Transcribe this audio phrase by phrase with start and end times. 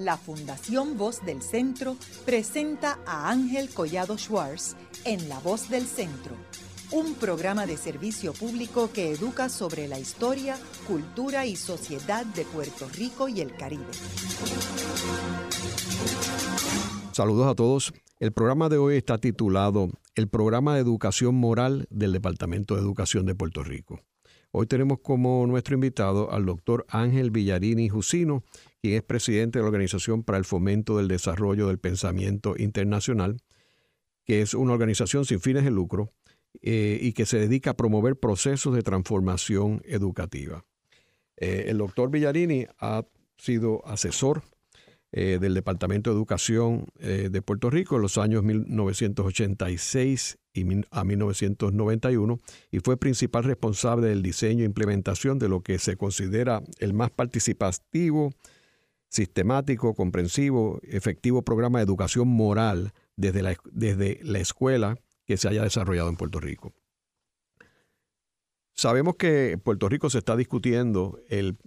[0.00, 6.34] la Fundación Voz del Centro presenta a Ángel Collado Schwartz en La Voz del Centro,
[6.90, 10.56] un programa de servicio público que educa sobre la historia,
[10.86, 13.84] cultura y sociedad de Puerto Rico y el Caribe.
[17.12, 17.92] Saludos a todos.
[18.18, 23.26] El programa de hoy está titulado El Programa de Educación Moral del Departamento de Educación
[23.26, 24.00] de Puerto Rico.
[24.52, 28.42] Hoy tenemos como nuestro invitado al doctor Ángel Villarini Jusino,
[28.80, 33.36] quien es presidente de la Organización para el Fomento del Desarrollo del Pensamiento Internacional,
[34.24, 36.12] que es una organización sin fines de lucro
[36.62, 40.64] eh, y que se dedica a promover procesos de transformación educativa.
[41.36, 43.04] Eh, el doctor Villarini ha
[43.38, 44.42] sido asesor
[45.12, 52.38] eh, del Departamento de Educación de Puerto Rico en los años 1986 y a 1991
[52.70, 57.10] y fue principal responsable del diseño e implementación de lo que se considera el más
[57.10, 58.32] participativo,
[59.10, 65.62] sistemático, comprensivo, efectivo programa de educación moral desde la, desde la escuela que se haya
[65.62, 66.72] desarrollado en Puerto Rico.
[68.72, 71.58] Sabemos que en Puerto Rico se está discutiendo el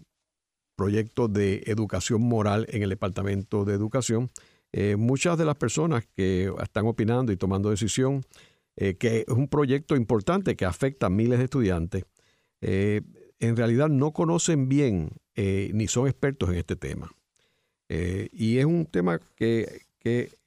[0.76, 4.32] proyecto de educación moral en el Departamento de Educación.
[4.72, 8.24] Eh, muchas de las personas que están opinando y tomando decisión,
[8.76, 12.06] eh, que es un proyecto importante que afecta a miles de estudiantes,
[12.62, 13.02] eh,
[13.40, 17.12] en realidad no conocen bien ni son expertos en este tema.
[17.90, 19.84] Eh, y es un tema que,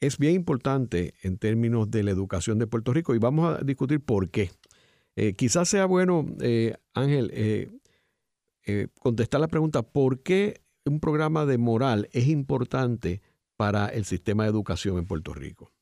[0.01, 4.01] es bien importante en términos de la educación de Puerto Rico y vamos a discutir
[4.01, 4.51] por qué.
[5.17, 7.81] Eh, quizás sea bueno, eh, Ángel,
[9.01, 13.23] contestar la pregunta, ¿por qué un programa de moral es importante
[13.57, 15.73] para el sistema de educación en Puerto Rico?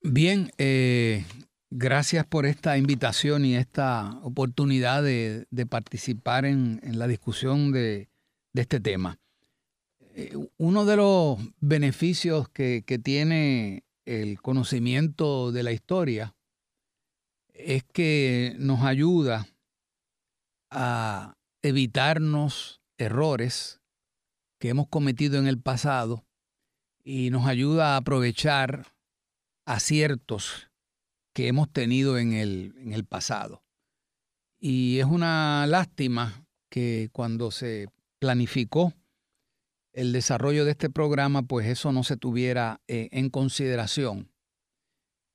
[0.00, 0.50] Bien,
[1.70, 8.08] gracias por esta invitación y esta oportunidad de, participar en, la discusión de,
[8.54, 9.18] este tema.
[10.56, 16.34] Uno de los beneficios que, tiene el conocimiento de la historia
[17.52, 19.46] es que nos ayuda
[20.70, 23.80] a evitarnos errores
[24.58, 26.24] que hemos cometido en el pasado
[27.04, 28.92] y nos ayuda a aprovechar
[29.66, 30.68] aciertos
[31.32, 33.62] que hemos tenido en el, en el pasado.
[34.58, 38.94] Y es una lástima que cuando se planificó
[39.98, 44.30] el desarrollo de este programa, pues eso no se tuviera eh, en consideración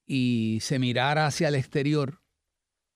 [0.06, 2.22] y se mirara hacia el exterior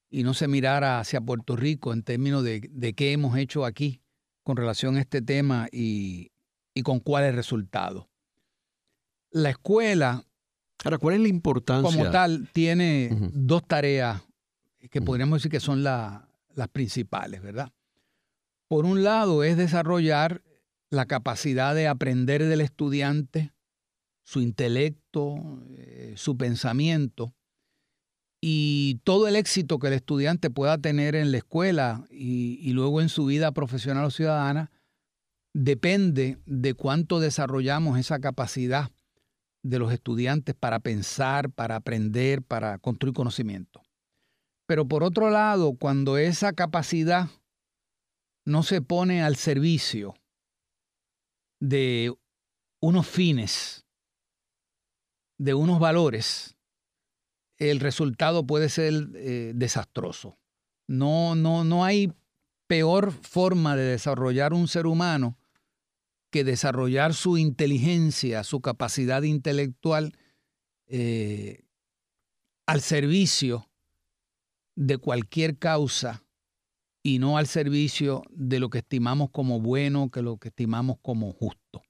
[0.09, 4.01] y no se mirara hacia Puerto Rico en términos de, qué hemos hecho aquí
[4.43, 6.31] con relación a este tema y,
[6.85, 8.09] con cuál es el resultado.
[9.29, 10.23] La escuela,
[10.85, 11.91] Ahora, ¿cuál es la importancia?
[11.91, 14.21] Como tal, tiene dos tareas
[14.89, 16.21] que podríamos decir que son las
[16.71, 17.73] principales, ¿verdad?
[18.69, 20.43] Por un lado, es desarrollar
[20.89, 23.51] la capacidad de aprender del estudiante,
[24.23, 25.35] su intelecto,
[25.77, 27.33] eh, su pensamiento
[28.41, 33.09] y todo el éxito que el estudiante pueda tener en la escuela y, luego en
[33.09, 34.71] su vida profesional o ciudadana
[35.53, 38.91] depende de cuánto desarrollamos esa capacidad
[39.63, 43.81] de los estudiantes para pensar, para aprender, para construir conocimiento.
[44.67, 47.29] Pero por otro lado, cuando esa capacidad
[48.45, 50.13] no se pone al servicio
[51.59, 52.13] de
[52.79, 53.85] unos fines,
[55.37, 56.55] de unos valores,
[57.57, 60.37] el resultado puede ser eh, desastroso.
[60.87, 62.13] No, no, no hay
[62.67, 65.37] peor forma de desarrollar un ser humano
[66.29, 70.17] que desarrollar su inteligencia, su capacidad intelectual
[70.87, 71.65] eh,
[72.65, 73.69] al servicio
[74.75, 76.23] de cualquier causa
[77.07, 81.31] y no al servicio de lo que estimamos como bueno, que lo que estimamos como
[81.31, 81.81] justo.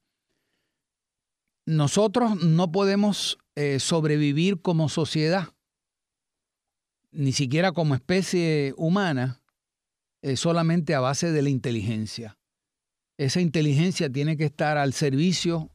[1.65, 5.47] Nosotros no podemos eh, sobrevivir como sociedad,
[7.09, 9.41] ni siquiera como especie humana,
[10.21, 12.37] eh, solamente a base de la inteligencia.
[13.17, 15.71] Esa inteligencia tiene que estar al servicio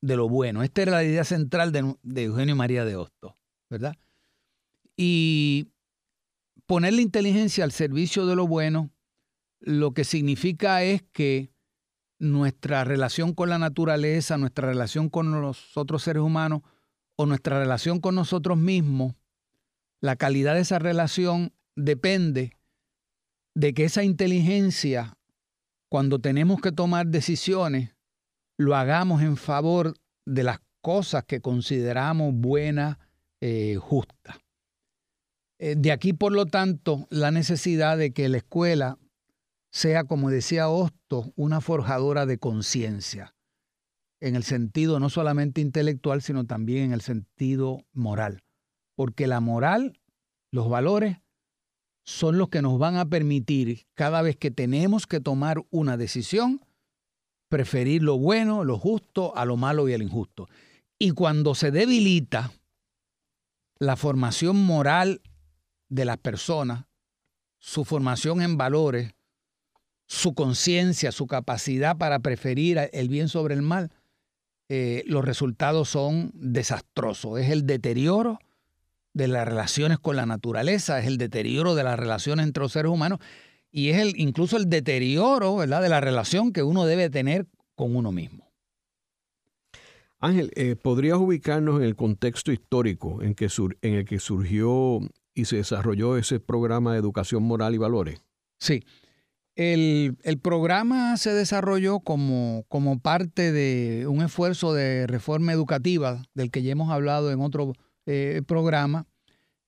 [0.00, 0.62] de lo bueno.
[0.62, 3.34] Esta era la idea central de, Eugenio María de Hostos,
[3.68, 3.96] ¿verdad?
[4.96, 5.68] Y
[6.68, 8.92] poner la inteligencia al servicio de lo bueno,
[9.58, 11.50] lo que significa es que
[12.20, 16.60] nuestra relación con la naturaleza, nuestra relación con los otros seres humanos
[17.16, 19.14] o nuestra relación con nosotros mismos,
[20.02, 22.52] la calidad de esa relación depende
[23.54, 25.16] de que esa inteligencia,
[25.88, 27.96] cuando tenemos que tomar decisiones,
[28.58, 29.94] lo hagamos en favor
[30.26, 32.98] de las cosas que consideramos buenas,
[33.40, 34.36] eh, justas.
[35.58, 38.98] Eh, de aquí, por lo tanto, la necesidad de que la escuela
[39.70, 43.34] sea, como decía Hosto, una forjadora de conciencia.
[44.20, 48.42] en el sentido no solamente intelectual, sino también en el sentido moral.
[48.96, 50.00] Porque la moral,
[50.50, 51.18] los valores,
[52.04, 56.60] son los que nos van a permitir, cada vez que tenemos que tomar una decisión,
[57.48, 60.48] preferir lo bueno, lo justo, a lo malo y al injusto.
[60.98, 62.50] Y cuando se debilita
[63.78, 65.20] la formación moral
[65.88, 66.84] de las personas,
[67.58, 69.14] su formación en valores,
[70.06, 73.90] su conciencia, su capacidad para preferir el bien sobre el mal,
[74.68, 77.40] eh, los resultados son desastrosos.
[77.40, 78.38] Es el deterioro
[79.14, 82.90] de las relaciones con la naturaleza, es el deterioro de las relaciones entre los seres
[82.90, 83.18] humanos
[83.70, 85.82] y es el, incluso el deterioro ¿verdad?
[85.82, 88.48] de la relación que uno debe tener con uno mismo.
[90.20, 93.48] Ángel, eh, ¿podrías ubicarnos en el contexto histórico en, que
[93.82, 95.00] en el que surgió
[95.38, 98.20] y se desarrolló ese programa de educación moral y valores?
[98.58, 98.84] Sí.
[99.54, 106.62] El, programa se desarrolló como, como, parte de un esfuerzo de reforma educativa del que
[106.62, 107.72] ya hemos hablado en otro
[108.06, 109.06] eh, programa,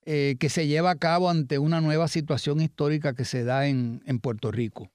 [0.05, 4.03] eh, que se lleva a cabo ante una nueva situación histórica que se da en,
[4.07, 4.91] en Puerto Rico.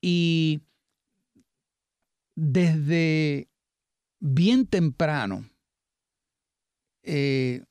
[0.00, 0.62] Y
[2.34, 3.48] desde
[4.20, 5.48] bien temprano,
[7.02, 7.62] eh,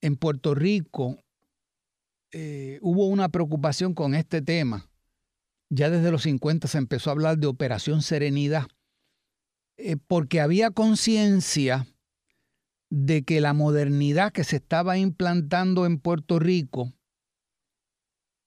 [0.00, 1.18] en Puerto Rico
[2.32, 4.88] eh, hubo una preocupación con este tema.
[5.68, 8.66] Ya desde los 50 se empezó a hablar de Operación Serenidad,
[9.76, 11.86] eh, porque había conciencia
[12.90, 16.92] de que la modernidad que se estaba implantando en Puerto Rico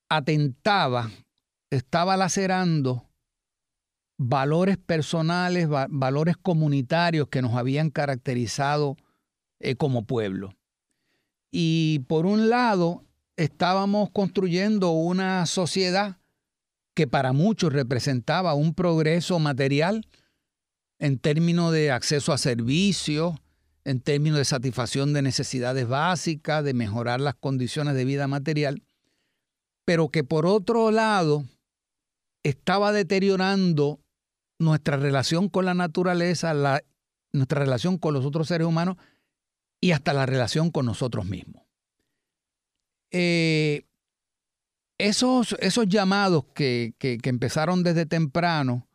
[0.10, 1.10] atentaba,
[1.70, 3.10] estaba lacerando
[4.18, 8.98] valores personales, valores comunitarios que nos habían caracterizado
[9.60, 10.54] eh, como pueblo.
[11.52, 16.18] Y por un lado, estábamos construyendo una sociedad
[16.96, 20.08] que para muchos representaba un progreso material
[21.00, 23.36] en términos de acceso a servicios,
[23.84, 28.84] en términos de satisfacción de necesidades básicas, de mejorar las condiciones de vida material,
[29.86, 31.44] pero que por otro lado
[32.44, 34.00] estaba deteriorando
[34.60, 36.54] nuestra relación con la naturaleza,
[37.34, 38.98] nuestra relación con los otros seres humanos
[39.82, 41.63] y hasta la relación con nosotros mismos.
[43.16, 43.86] Eh,
[44.98, 48.88] esos, esos, llamados que, empezaron desde temprano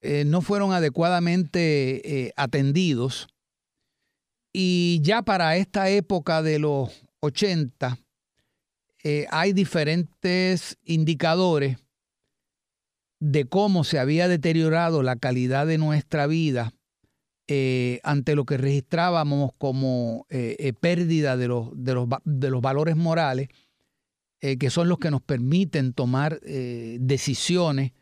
[0.00, 3.28] eh, no fueron adecuadamente eh, atendidos.
[4.52, 7.98] Y ya para esta época de los 80
[9.30, 11.78] hay diferentes indicadores
[13.18, 16.72] de cómo se había deteriorado la calidad de nuestra vida
[17.48, 22.62] eh, ante lo que registrábamos como eh, eh, pérdida de los, de, los, de los,
[22.62, 23.48] valores morales,
[24.40, 27.92] que son los que nos permiten tomar decisiones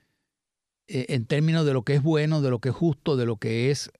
[0.86, 3.70] en términos de lo que es bueno, de lo que es justo, de lo que
[3.70, 3.90] es,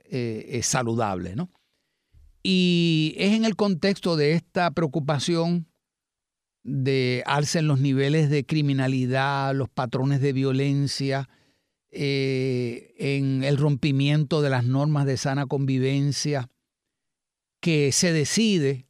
[0.62, 1.36] saludable.
[1.36, 1.50] ¿no?
[2.42, 5.66] Y es en el contexto de esta preocupación
[6.62, 11.28] de alza los niveles de criminalidad, los patrones de violencia,
[11.92, 16.48] eh, en el rompimiento de las normas de sana convivencia,
[17.60, 18.86] que se decide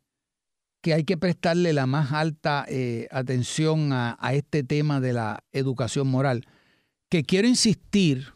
[0.83, 6.09] que hay que prestarle la más alta eh, atención a, este tema de la educación
[6.09, 6.47] moral.
[7.11, 8.35] Que quiero insistir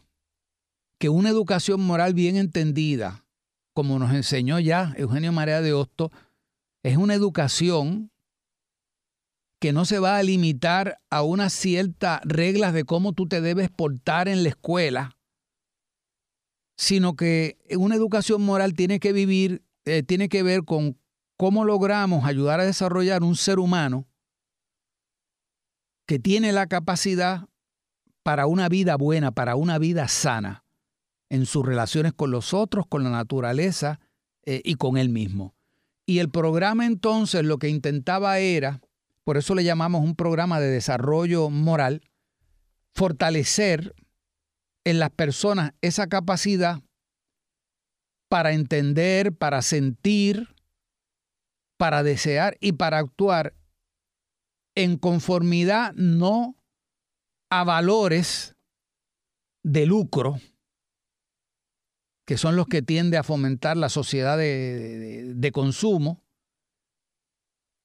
[0.99, 3.25] que una educación moral bien entendida,
[3.73, 6.11] como nos enseñó ya Eugenio Marea de Hosto,
[6.83, 8.11] es una educación
[9.65, 13.71] que no se va a limitar a unas ciertas reglas de cómo tú te debes
[13.71, 15.17] portar en la escuela,
[16.77, 20.99] sino que una educación moral tiene que vivir, eh, tiene que ver con
[21.35, 24.07] cómo logramos ayudar a desarrollar un ser humano
[26.05, 27.49] que tiene la capacidad
[28.21, 30.63] para una vida buena, para una vida sana,
[31.31, 33.99] en sus relaciones con los otros, con la naturaleza
[34.45, 35.55] eh, y con él mismo.
[36.05, 38.79] Y el programa entonces lo que intentaba era
[39.25, 42.03] por eso le llamamos un programa de desarrollo moral,
[42.93, 43.95] fortalecer
[44.85, 46.79] en las personas esa capacidad
[48.29, 50.55] para entender, para sentir,
[51.77, 53.55] para desear y para actuar
[54.75, 56.55] en conformidad no
[57.49, 58.55] a valores
[59.63, 60.39] de lucro,
[62.27, 66.24] que son los que tiende a fomentar la sociedad de, de consumo,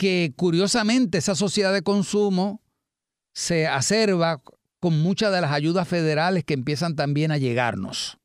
[0.01, 2.63] que curiosamente esa sociedad de consumo
[3.35, 4.43] se acerva
[4.81, 8.17] con muchas de las ayudas federales que empiezan también a llegarnos.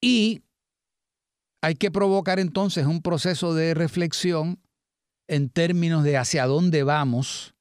[0.00, 0.42] Y
[1.62, 4.60] hay que provocar entonces un proceso de reflexión
[5.28, 7.54] en términos de hacia dónde vamos,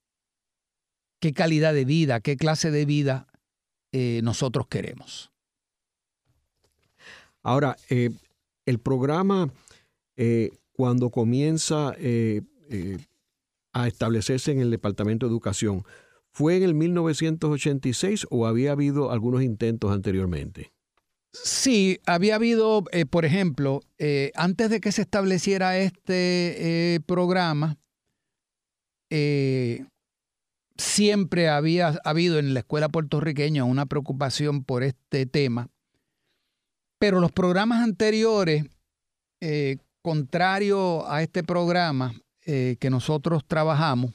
[1.20, 3.28] qué calidad de vida, qué clase de vida
[3.92, 5.32] eh, nosotros queremos.
[7.44, 8.10] Ahora, eh,
[8.66, 9.54] el programa,
[10.18, 10.50] eh,
[10.80, 12.42] cuando comienza eh,
[13.74, 15.84] a establecerse en el Departamento de Educación,
[16.32, 20.72] ¿fue en el 1986 o había habido algunos intentos anteriormente?
[21.34, 23.82] Sí, había habido, por ejemplo,
[24.36, 27.78] antes de que se estableciera este programa,
[30.78, 35.68] siempre había habido en la escuela puertorriqueña una preocupación por este tema,
[37.00, 38.64] pero los programas anteriores,
[39.42, 39.76] eh,
[40.10, 44.12] contrario a este programa eh, que nosotros trabajamos,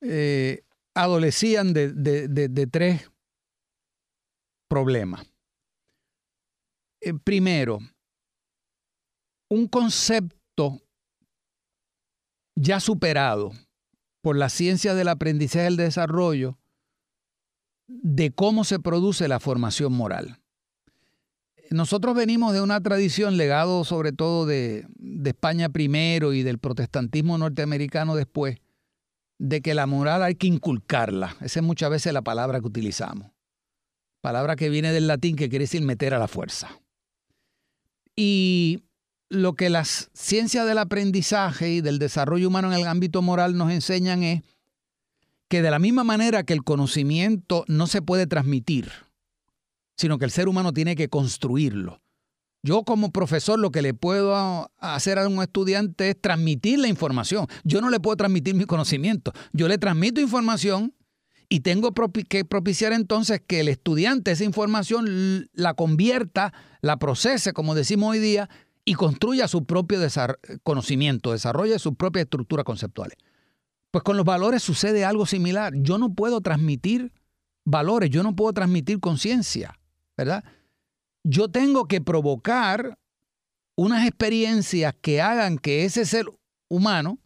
[0.00, 0.62] eh,
[0.94, 3.10] adolecían de, tres
[4.70, 5.26] problemas.
[7.24, 7.80] primero,
[9.50, 10.80] un concepto
[12.56, 13.52] ya superado
[14.22, 16.58] por la ciencia del aprendizaje y el desarrollo
[17.86, 20.39] de cómo se produce la formación moral.
[21.70, 24.86] Nosotros venimos de una tradición legado sobre todo de,
[25.24, 28.58] España primero y del protestantismo norteamericano después,
[29.38, 31.36] de que la moral hay que inculcarla.
[31.40, 33.30] Esa es muchas veces la palabra que utilizamos.
[34.20, 36.80] Palabra que viene del latín que quiere decir meter a la fuerza.
[38.16, 38.82] Y
[39.28, 43.70] lo que las ciencias del aprendizaje y del desarrollo humano en el ámbito moral nos
[43.70, 44.42] enseñan es
[45.48, 48.90] que de la misma manera que el conocimiento no se puede transmitir,
[50.00, 52.00] sino que el ser humano tiene que construirlo.
[52.62, 57.46] Yo como profesor lo que le puedo hacer a un estudiante es transmitir la información.
[57.64, 59.32] Yo no le puedo transmitir mi conocimiento.
[59.52, 60.94] Yo le transmito información
[61.50, 61.92] y tengo
[62.28, 68.20] que propiciar entonces que el estudiante esa información la convierta, la procese, como decimos hoy
[68.20, 68.48] día,
[68.86, 70.00] y construya su propio
[70.62, 73.18] conocimiento, desarrolle sus propias estructuras conceptuales.
[73.90, 75.74] Pues con los valores sucede algo similar.
[75.76, 77.12] Yo no puedo transmitir
[77.66, 79.78] valores, yo no puedo transmitir conciencia,
[80.20, 80.44] ¿verdad?
[81.24, 82.98] Yo tengo que provocar
[83.76, 86.26] unas experiencias que hagan que ese ser
[86.68, 87.18] humano,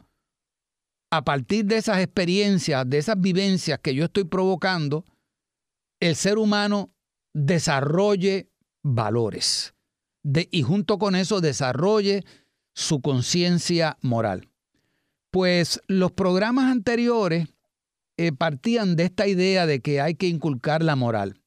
[1.10, 5.04] a partir de esas experiencias, de esas vivencias que yo estoy provocando,
[6.00, 6.92] el ser humano
[7.32, 8.50] desarrolle
[8.82, 9.74] valores
[10.50, 12.24] y junto con eso desarrolle
[12.74, 14.48] su conciencia moral.
[15.30, 17.48] Pues los programas anteriores
[18.16, 21.40] eh, partían de esta idea de que hay que inculcar la moral.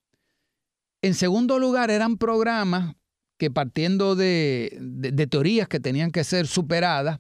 [1.02, 2.96] En segundo lugar, eran programas
[3.38, 7.20] que partiendo de, teorías que tenían que ser superadas,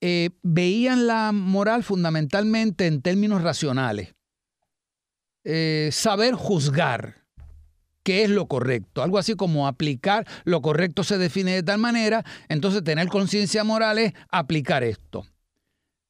[0.00, 4.14] eh, veían la moral fundamentalmente en términos racionales.
[5.44, 7.24] Eh, saber juzgar,
[8.02, 9.02] qué es lo correcto.
[9.02, 13.98] Algo así como aplicar lo correcto se define de tal manera, entonces tener conciencia moral
[13.98, 15.26] es aplicar esto.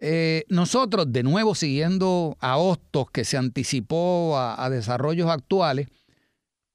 [0.01, 5.89] Eh, nosotros, de nuevo, siguiendo a Hostos, que se anticipó a, desarrollos actuales,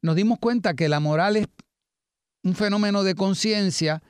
[0.01, 1.47] nos dimos cuenta que la moral es
[2.43, 4.01] un fenómeno de conciencia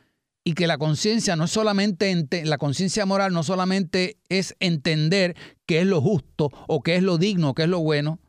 [0.43, 5.85] y que la conciencia no solamente la conciencia moral no solamente es entender qué es
[5.85, 8.19] lo justo o qué es lo digno, qué es lo bueno,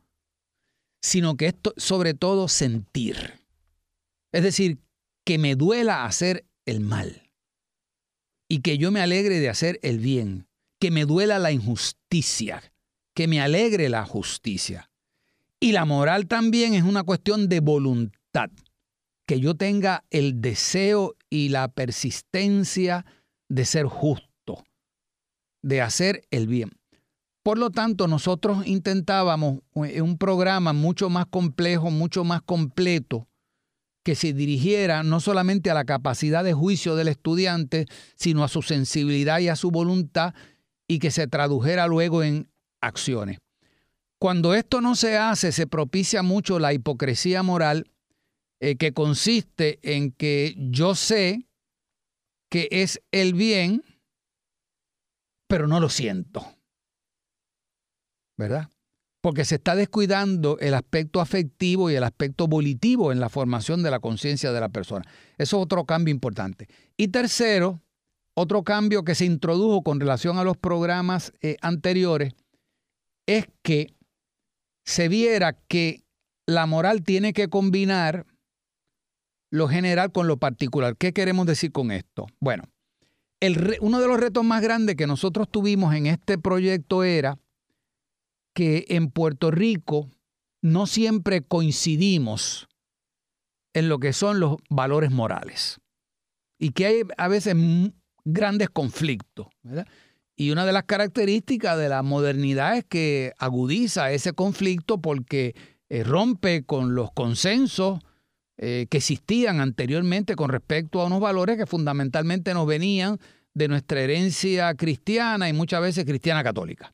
[1.01, 3.39] sino que esto sobre todo sentir.
[4.31, 4.79] Es decir,
[5.25, 7.31] que me duela hacer el mal
[8.49, 10.47] y que yo me alegre de hacer el bien,
[10.79, 12.73] que me duela la injusticia,
[13.15, 14.90] que me alegre la justicia.
[15.63, 18.49] Y la moral también es una cuestión de voluntad,
[19.27, 23.05] que yo tenga el deseo y la persistencia
[23.47, 24.65] de ser justo,
[25.61, 26.71] de hacer el bien.
[27.43, 33.27] Por lo tanto, nosotros intentábamos un programa mucho más complejo, mucho más completo,
[34.03, 38.63] que se dirigiera no solamente a la capacidad de juicio del estudiante, sino a su
[38.63, 40.33] sensibilidad y a su voluntad,
[40.87, 42.49] y que se tradujera luego en
[42.81, 43.37] acciones.
[44.21, 47.89] Cuando esto no se hace, se propicia mucho la hipocresía moral,
[48.59, 51.47] eh, que consiste en que yo sé
[52.47, 53.83] que es el bien,
[55.47, 56.45] pero no lo siento.
[58.37, 58.69] ¿verdad?
[59.21, 63.91] Porque se está descuidando el aspecto afectivo y el aspecto volitivo en la formación de
[63.91, 65.05] la conciencia de la persona.
[65.37, 66.67] Eso es otro cambio importante.
[66.97, 67.81] Y tercero,
[68.35, 72.33] otro cambio que se introdujo con relación a los programas eh, anteriores
[73.27, 73.95] es que
[74.85, 76.03] se viera que
[76.47, 78.25] la moral tiene que combinar
[79.51, 80.95] lo general con lo particular.
[80.97, 82.27] ¿Qué queremos decir con esto?
[82.39, 82.63] Bueno,
[83.39, 87.37] el, uno de los retos más grandes que nosotros tuvimos en este proyecto era
[88.53, 90.09] que en Puerto Rico
[90.61, 92.67] no siempre coincidimos
[93.73, 95.79] en lo que son los valores morales
[96.59, 97.55] y que hay a veces
[98.23, 99.47] grandes conflictos.
[100.35, 105.55] Y una de las características de la modernidad es que agudiza ese conflicto porque
[105.89, 107.99] eh, rompe con los consensos
[108.57, 113.17] eh, que existían anteriormente con respecto a unos valores que fundamentalmente nos venían
[113.53, 116.93] de nuestra herencia cristiana y muchas veces cristiana católica.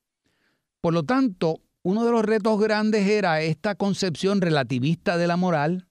[0.82, 5.87] Por lo tanto, uno de los retos grandes era esta concepción relativista de la moral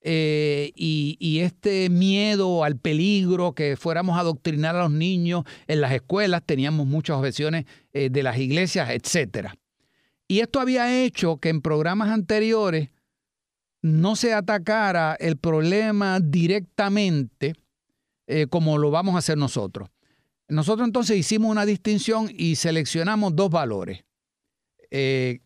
[0.00, 5.92] eh, y, este miedo al peligro, que fuéramos a adoctrinar a los niños en las
[5.92, 9.48] escuelas, teníamos muchas objeciones eh, de las iglesias, etc.
[10.28, 12.90] Y esto había hecho que en programas anteriores
[13.82, 17.54] no se atacara el problema directamente
[18.26, 19.88] eh, como lo vamos a hacer nosotros.
[20.48, 24.04] Nosotros entonces hicimos una distinción y seleccionamos dos valores
[24.90, 25.40] en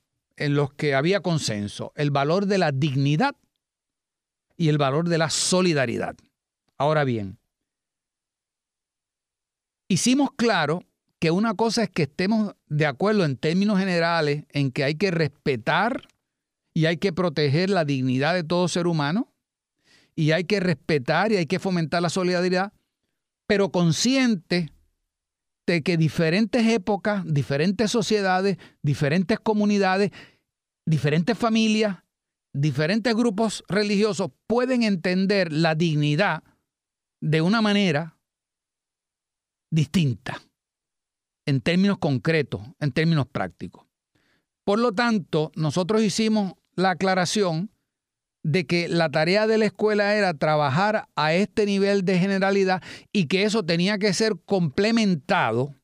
[0.55, 1.93] los que había consenso.
[1.97, 3.35] El valor de la dignidad
[4.57, 6.17] y el valor de la solidaridad.
[6.79, 7.39] Ahora bien,
[9.89, 10.83] hicimos claro
[11.19, 15.11] que una cosa es que estemos de acuerdo en términos generales en que hay que
[15.11, 16.09] respetar
[16.75, 19.33] y hay que proteger la dignidad de todo ser humano
[20.17, 22.73] y hay que respetar y hay que fomentar la solidaridad,
[23.47, 24.73] pero consciente
[25.67, 30.11] de que diferentes épocas, diferentes sociedades, diferentes comunidades,
[30.85, 31.99] diferentes familias
[32.53, 36.43] diferentes grupos religiosos pueden entender la dignidad
[37.21, 38.19] de una manera
[39.71, 40.43] distinta,
[41.47, 43.87] en términos concretos, en términos prácticos.
[44.65, 47.71] Por lo tanto, nosotros hicimos la aclaración
[48.45, 52.83] de que la tarea de la escuela era trabajar a este nivel de generalidad
[53.13, 55.75] y que eso tenía que ser complementado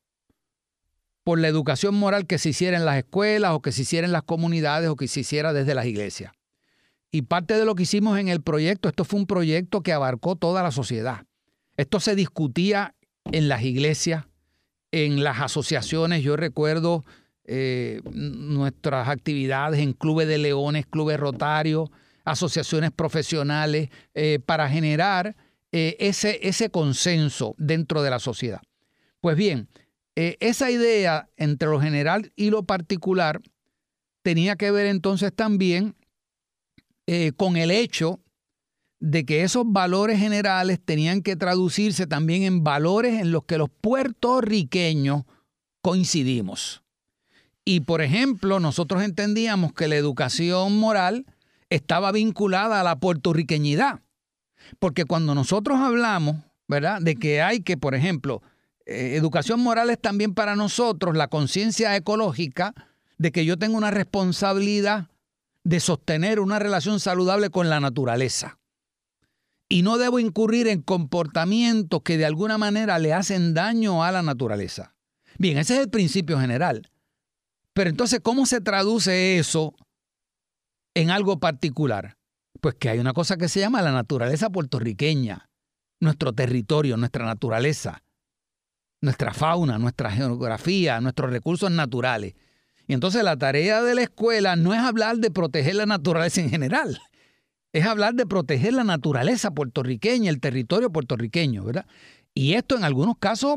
[1.25, 4.13] por la educación moral que se hiciera en las escuelas o que se hiciera en
[4.13, 6.33] las comunidades o que se hiciera desde las iglesias.
[7.11, 10.37] Y parte de lo que hicimos en el proyecto, esto fue un proyecto que abarcó
[10.37, 11.25] toda la sociedad.
[11.77, 14.27] Esto se discutía en las iglesias,
[14.91, 16.23] en las asociaciones.
[16.23, 17.05] Yo recuerdo
[17.45, 21.88] eh, nuestras actividades en clubes de leones, clubes rotarios,
[22.25, 25.35] asociaciones profesionales, eh, para generar
[25.73, 28.61] eh, ese, ese consenso dentro de la sociedad.
[29.21, 29.69] Pues bien,
[30.15, 33.41] esa idea entre lo general y lo particular
[34.23, 35.95] tenía que ver entonces también
[37.10, 38.21] eh, con el hecho
[39.00, 43.71] de que esos valores generales tenían que traducirse también en valores en los que los
[43.71, 45.23] puertorriqueños
[45.80, 46.82] coincidimos.
[47.64, 51.25] Y por ejemplo, nosotros entendíamos que la educación moral
[51.71, 54.02] estaba vinculada a la puertorriqueñidad.
[54.78, 58.42] Porque cuando nosotros hablamos, ¿verdad?, de que hay que, por ejemplo,
[58.84, 62.75] eh, educación moral es también para nosotros la conciencia ecológica
[63.16, 65.08] de que yo tengo una responsabilidad
[65.69, 68.59] de sostener una relación saludable con la naturaleza.
[69.69, 74.23] Y no debo incurrir en comportamientos que de alguna manera le hacen daño a la
[74.23, 74.95] naturaleza.
[75.37, 76.91] Bien, ese es el principio general.
[77.75, 79.75] Pero entonces, ¿cómo se traduce eso
[80.95, 82.17] en algo particular?
[82.63, 85.50] Pues que hay una cosa que se llama la naturaleza puertorriqueña,
[86.00, 88.02] nuestro territorio, nuestra naturaleza,
[89.02, 92.37] nuestra fauna, nuestra geografía, nuestros recursos naturales.
[92.89, 96.49] Y entonces la tarea de la escuela no es hablar de proteger la naturaleza en
[96.49, 96.99] general,
[97.75, 101.87] es hablar de proteger la naturaleza puertorriqueña, el territorio puertorriqueño, ¿verdad?
[102.35, 103.57] Y esto en algunos casos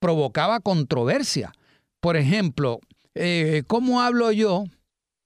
[0.00, 1.52] provocaba controversia.
[2.00, 2.80] Por ejemplo,
[3.14, 4.64] eh, ¿cómo hablo yo?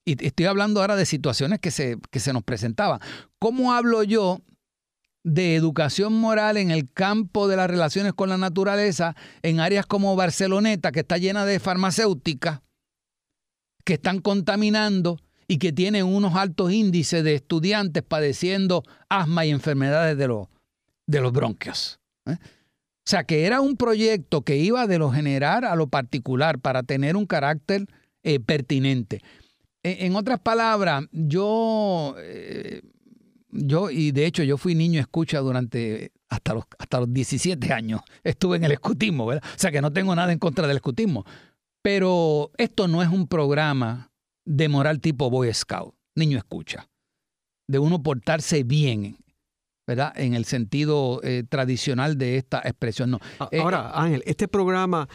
[0.05, 3.01] Y estoy hablando ahora de situaciones que se, que se nos presentaban.
[3.39, 4.43] ¿Cómo hablo yo
[5.25, 10.15] de educación moral en el campo de las relaciones con la naturaleza en áreas como
[10.15, 12.61] Barceloneta, que está llena de farmacéuticas,
[13.87, 20.19] que están contaminando y que tienen unos altos índices de estudiantes padeciendo asma y enfermedades
[20.19, 20.49] de, los,
[21.07, 22.01] de los bronquios.
[22.27, 22.33] ¿eh?
[22.33, 26.83] O sea, que era un proyecto que iba de lo general a lo particular para
[26.83, 27.87] tener un carácter
[28.25, 29.23] eh, pertinente.
[29.85, 32.83] E, en, otras palabras, yo, eh,
[33.53, 38.01] yo, y de hecho yo fui niño escucha durante hasta los, hasta los 17 años.
[38.25, 39.49] Estuve en el escutismo, ¿verdad?
[39.55, 41.25] O sea que no tengo nada en contra del escutismo.
[41.87, 44.11] Pero esto no es un programa
[44.45, 46.91] de moral tipo Boy Scout, niño escucha,
[47.69, 49.19] de uno portarse bien,
[49.87, 50.13] ¿verdad?
[50.17, 53.13] En el sentido eh, tradicional de esta expresión.
[53.13, 53.21] No.
[53.53, 55.09] Eh, ahora, eh, Ángel, este programa,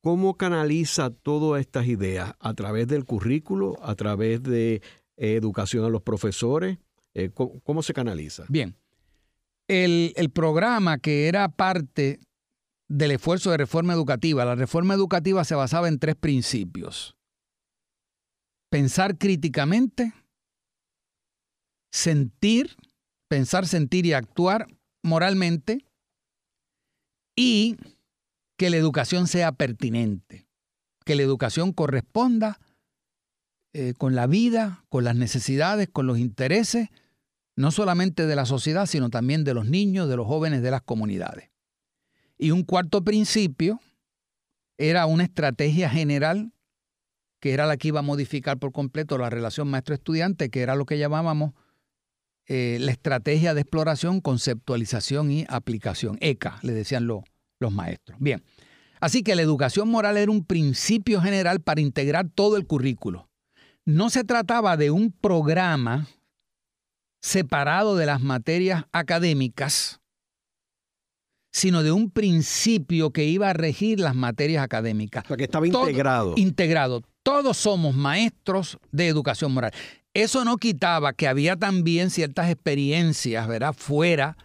[0.00, 2.32] ¿cómo canaliza todas estas ideas?
[2.40, 3.76] ¿A través del currículo?
[3.82, 4.80] ¿A través de
[5.18, 6.78] educación a los profesores?
[7.34, 8.44] ¿cómo, se canaliza?
[8.48, 8.74] Bien.
[9.68, 12.20] El, el programa que era parte
[12.88, 14.44] del esfuerzo de reforma educativa.
[14.44, 17.16] La reforma educativa se basaba en tres principios.
[18.70, 20.12] Pensar críticamente,
[21.92, 22.76] sentir,
[23.28, 24.66] pensar, sentir y actuar
[25.02, 25.84] moralmente
[27.36, 27.76] y
[28.58, 30.48] que la educación sea pertinente,
[31.04, 32.58] que la educación corresponda
[33.72, 36.88] eh, con la vida, con las necesidades, con los intereses
[37.56, 40.82] no solamente de la sociedad, sino también de los niños, de los jóvenes, de las
[40.82, 41.50] comunidades.
[42.38, 43.80] Y un cuarto principio
[44.78, 46.52] era una estrategia general
[47.40, 50.86] que era la que iba a modificar por completo la relación maestro-estudiante, que era lo
[50.86, 51.52] que llamábamos
[52.46, 56.16] eh, la estrategia de exploración, conceptualización y aplicación.
[56.20, 57.24] ECA, le decían los
[57.72, 58.18] maestros.
[58.20, 58.42] Bien,
[59.00, 63.28] así que la educación moral era un principio general para integrar todo el currículo.
[63.84, 66.08] No se trataba de un programa
[67.20, 70.00] separado de las materias académicas,
[71.56, 75.24] sino de un principio que iba a regir las materias académicas.
[75.24, 76.34] O sea, que estaba integrado.
[76.36, 77.02] Integrado.
[77.22, 79.72] Todos somos maestros de educación moral.
[80.12, 84.36] Eso no quitaba que había también ciertas experiencias, ¿verdad?, fuera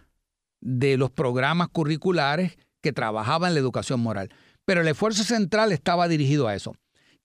[0.62, 4.30] de los programas curriculares que trabajaban en la educación moral.
[4.64, 6.74] Pero el esfuerzo central estaba dirigido a eso.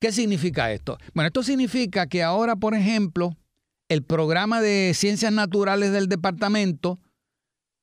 [0.02, 0.98] ¿Qué significa esto?
[1.14, 3.38] Bueno, esto significa que ahora, por ejemplo,
[3.88, 7.00] el programa de ciencias naturales del departamento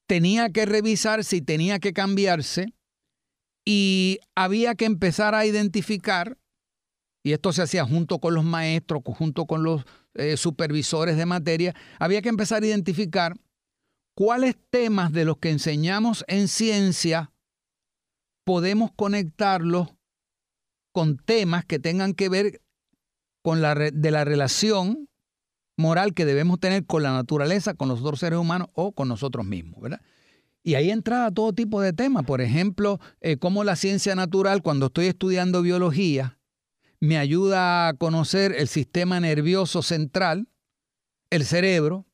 [0.06, 2.74] tenía que revisarse y tenía que cambiarse
[3.64, 6.38] y había que empezar a identificar,
[7.24, 11.74] y esto se hacía junto con los maestros, junto con los eh, supervisores de materia,
[11.98, 13.34] había que empezar a identificar
[14.14, 17.32] cuáles temas de los que enseñamos en ciencia
[18.44, 19.88] podemos conectarlos
[20.92, 22.60] con temas que tengan que ver
[23.42, 25.08] con la de la relación
[25.76, 29.44] moral que debemos tener con la naturaleza, con los otros seres humanos o con nosotros
[29.44, 30.00] mismos, ¿verdad?
[30.62, 34.86] Y ahí entra todo tipo de temas, por ejemplo, eh, cómo la ciencia natural, cuando
[34.86, 36.38] estoy estudiando biología,
[37.00, 40.48] me ayuda a conocer el sistema nervioso central,
[41.28, 42.06] el cerebro,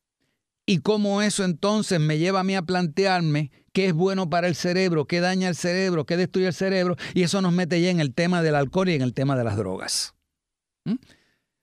[0.67, 4.57] y cómo eso entonces me lleva a mí a plantearme qué es bueno para el
[4.57, 8.01] cerebro, qué daña el cerebro, qué destruye el cerebro, y eso nos mete ya en
[8.01, 10.15] el tema del alcohol y en el tema de las drogas.
[10.85, 10.95] ¿Mm?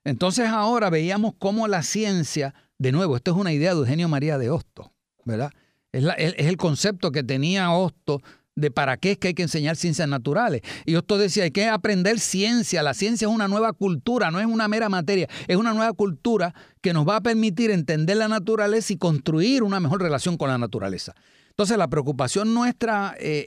[0.08, 4.38] Entonces ahora veíamos cómo la ciencia, de nuevo, esto es una idea de Eugenio María
[4.38, 4.94] de Hosto,
[5.26, 5.52] ¿verdad?
[5.92, 6.06] Es,
[6.38, 8.22] el concepto que tenía Hosto
[8.56, 10.62] de para qué es que hay que enseñar ciencias naturales.
[10.86, 12.84] Y Hosto decía, hay que aprender ciencia.
[12.84, 16.56] La ciencia es una nueva cultura, no es una mera materia, es una nueva cultura
[16.80, 20.58] que nos va a permitir entender la naturaleza y construir una mejor relación con la
[20.58, 21.16] naturaleza.
[21.50, 23.46] Entonces la preocupación nuestra eh,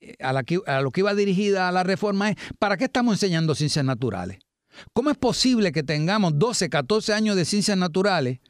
[0.00, 3.54] eh, a, a lo que iba dirigida a la reforma es, ¿para qué estamos enseñando
[3.54, 4.43] ciencias naturales?
[4.92, 8.40] ¿Cómo es posible que tengamos 12, 14 años de ciencias naturales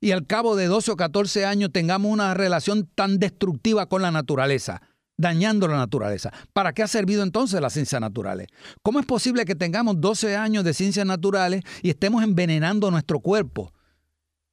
[0.00, 4.10] y al cabo de 12 o 14 años tengamos una relación tan destructiva con la
[4.10, 4.82] naturaleza,
[5.16, 6.32] dañando la naturaleza?
[6.52, 8.48] ¿Para qué ha servido entonces las ciencias naturales?
[8.82, 13.72] ¿Cómo es posible que tengamos 12 años de ciencias naturales y estemos envenenando nuestro cuerpo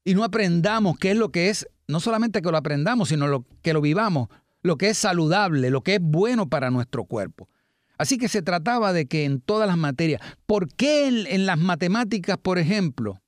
[0.04, 3.46] y no aprendamos qué es lo que es, no solamente que lo aprendamos, sino lo,
[3.62, 4.30] que lo vivamos,
[4.62, 7.50] lo que es saludable, lo que es bueno para nuestro cuerpo?
[8.00, 12.38] Así que se trataba de que en todas las materias, ¿por qué en, las matemáticas,
[12.38, 13.20] por ejemplo,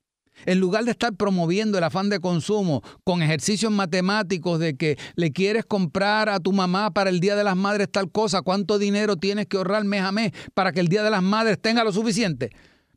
[0.46, 5.30] en lugar de estar promoviendo el afán de consumo con ejercicios matemáticos de que le
[5.30, 9.16] quieres comprar a tu mamá para el Día de las Madres tal cosa, cuánto dinero
[9.16, 11.92] tienes que ahorrar mes a mes para que el Día de las Madres tenga lo
[11.92, 12.50] suficiente.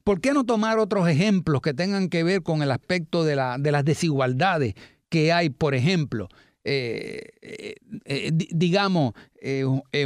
[0.05, 3.57] ¿Por qué no tomar otros ejemplos que tengan que ver con el aspecto de, la,
[3.57, 4.75] de las desigualdades
[5.09, 6.29] que hay, por ejemplo,
[6.67, 7.75] eh, eh,
[8.05, 9.13] eh, digamos,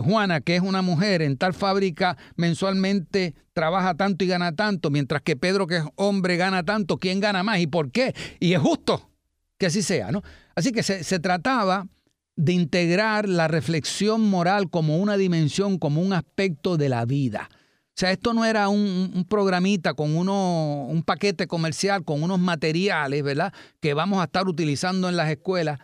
[0.04, 5.22] Juana, que es una mujer en tal fábrica, mensualmente trabaja tanto y gana tanto, mientras
[5.22, 8.14] que Pedro, que es hombre, gana tanto, ¿quién gana más y por qué?
[8.42, 9.10] Y es justo
[9.58, 10.22] que así sea, ¿no?
[10.54, 11.88] Así que se, trataba
[12.36, 17.50] de integrar la reflexión moral como una dimensión, como un aspecto de la vida.
[17.52, 22.40] O sea, esto no era un, un, programita con uno, un paquete comercial con unos
[22.40, 23.54] materiales, ¿verdad?
[23.80, 25.80] Que vamos a estar utilizando en las escuelas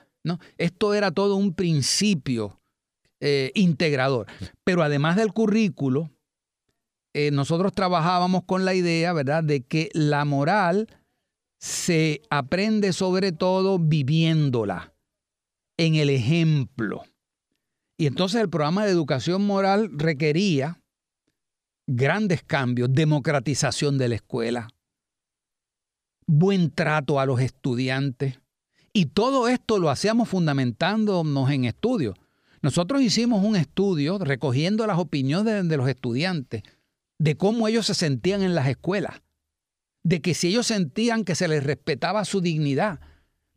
[0.58, 2.60] Esto era todo un principio
[3.20, 4.28] eh, integrador.
[4.64, 6.10] Pero además del currículo,
[7.14, 10.88] eh, nosotros trabajábamos con la idea, ¿verdad?, de que la moral
[11.60, 14.94] se aprende sobre todo viviéndola,
[15.78, 17.04] en el ejemplo.
[17.98, 20.82] Y entonces el programa de educación moral requería
[21.88, 24.68] grandes cambios, democratización de la escuela,
[26.28, 28.40] buen trato a los estudiantes,
[28.96, 32.16] y todo esto lo hacíamos fundamentándonos en estudios.
[32.62, 36.64] Nosotros hicimos un estudio recogiendo las opiniones de, los estudiantes
[37.20, 39.22] de cómo ellos se sentían en las escuelas,
[40.04, 43.02] de que si ellos sentían que se les respetaba su dignidad,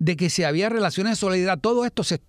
[0.01, 2.21] de que si había relaciones de solidaridad, todo esto se,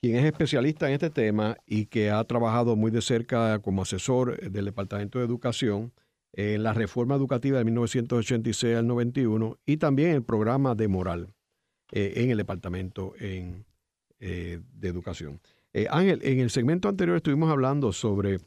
[0.00, 4.38] quien es especialista en este tema y que ha trabajado muy de cerca como asesor
[4.50, 5.92] del Departamento de Educación
[6.32, 11.28] en la reforma educativa de 1986 al 91 y también el programa de moral
[11.92, 13.62] eh, en el Departamento eh,
[14.18, 15.40] de Educación.
[15.72, 18.38] Eh, Ángel, en el segmento anterior estuvimos hablando sobre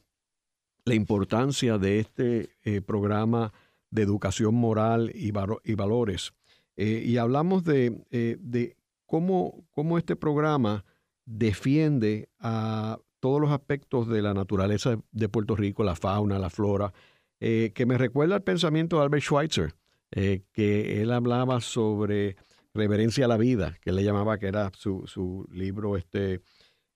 [0.85, 2.49] la importancia de este
[2.81, 3.53] programa
[3.89, 5.31] de educación moral y,
[5.63, 6.33] y valores
[6.75, 10.83] y hablamos de, de cómo, cómo este programa
[11.25, 16.93] defiende a todos los aspectos de la naturaleza de Puerto Rico, la fauna, la flora,
[17.39, 19.75] eh, que me recuerda al pensamiento de Albert Schweitzer,
[20.11, 22.35] eh, que él hablaba sobre
[22.73, 26.41] reverencia a la vida, que él le llamaba que era su, libro este,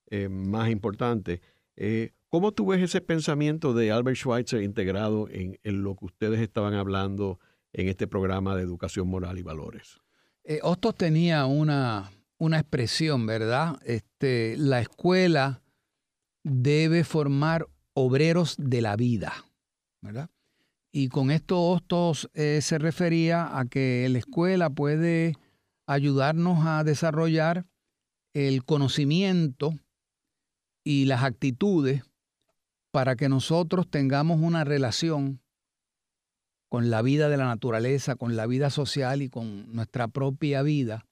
[0.10, 1.42] eh, más importante.
[2.28, 7.40] ¿Cómo tú ese pensamiento de Albert Schweitzer integrado en, lo que ustedes estaban hablando
[7.72, 10.02] en este programa de educación moral y valores?
[10.62, 13.80] Hostos tenía una, una expresión, ¿verdad?
[13.84, 15.62] Este, la escuela
[16.44, 19.34] debe formar obreros de la vida,
[20.02, 20.30] ¿verdad?
[20.92, 25.36] Y con esto Hostos eh, se refería a que la escuela puede
[25.88, 27.66] ayudarnos a desarrollar
[28.34, 29.74] el conocimiento
[30.84, 32.04] y las actitudes
[32.92, 35.42] para que nosotros tengamos una relación
[36.70, 41.07] con la vida de la naturaleza, con la vida social y con nuestra propia vida,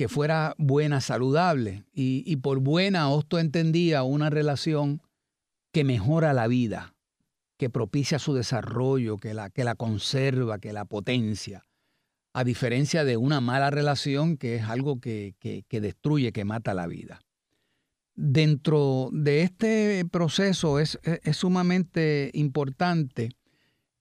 [0.00, 1.84] que fuera buena, saludable.
[1.92, 5.02] Y, por buena, Hostos entendía una relación
[5.72, 6.94] que mejora la vida,
[7.58, 11.66] que propicia su desarrollo, que la, que la conserva, que la potencia,
[12.32, 15.34] a diferencia de una mala relación que es algo que,
[15.70, 17.20] destruye, que mata la vida.
[18.14, 23.32] Dentro de este proceso es, es sumamente importante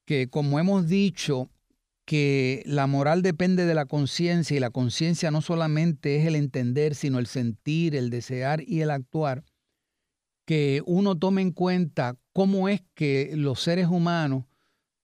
[0.06, 1.50] que, como hemos dicho,
[2.10, 6.96] que la moral depende de la conciencia y la conciencia no solamente es el entender,
[6.96, 9.44] sino el sentir, el desear y el actuar,
[10.44, 14.46] que uno tome en cuenta cómo es que los seres humanos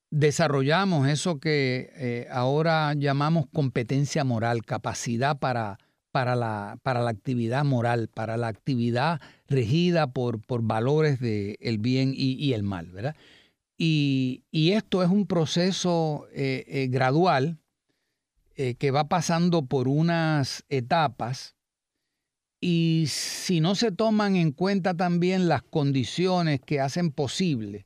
[0.10, 5.78] desarrollamos eso que eh, ahora llamamos competencia moral, capacidad para,
[6.12, 11.78] para, la, para la actividad moral, para la actividad regida por, por valores del el
[11.78, 13.16] bien y, el mal, ¿verdad?
[13.78, 17.60] Y, esto es un proceso eh, eh, gradual
[18.56, 21.56] que va pasando por unas etapas
[22.62, 27.86] y si no se toman en cuenta también las condiciones que hacen posible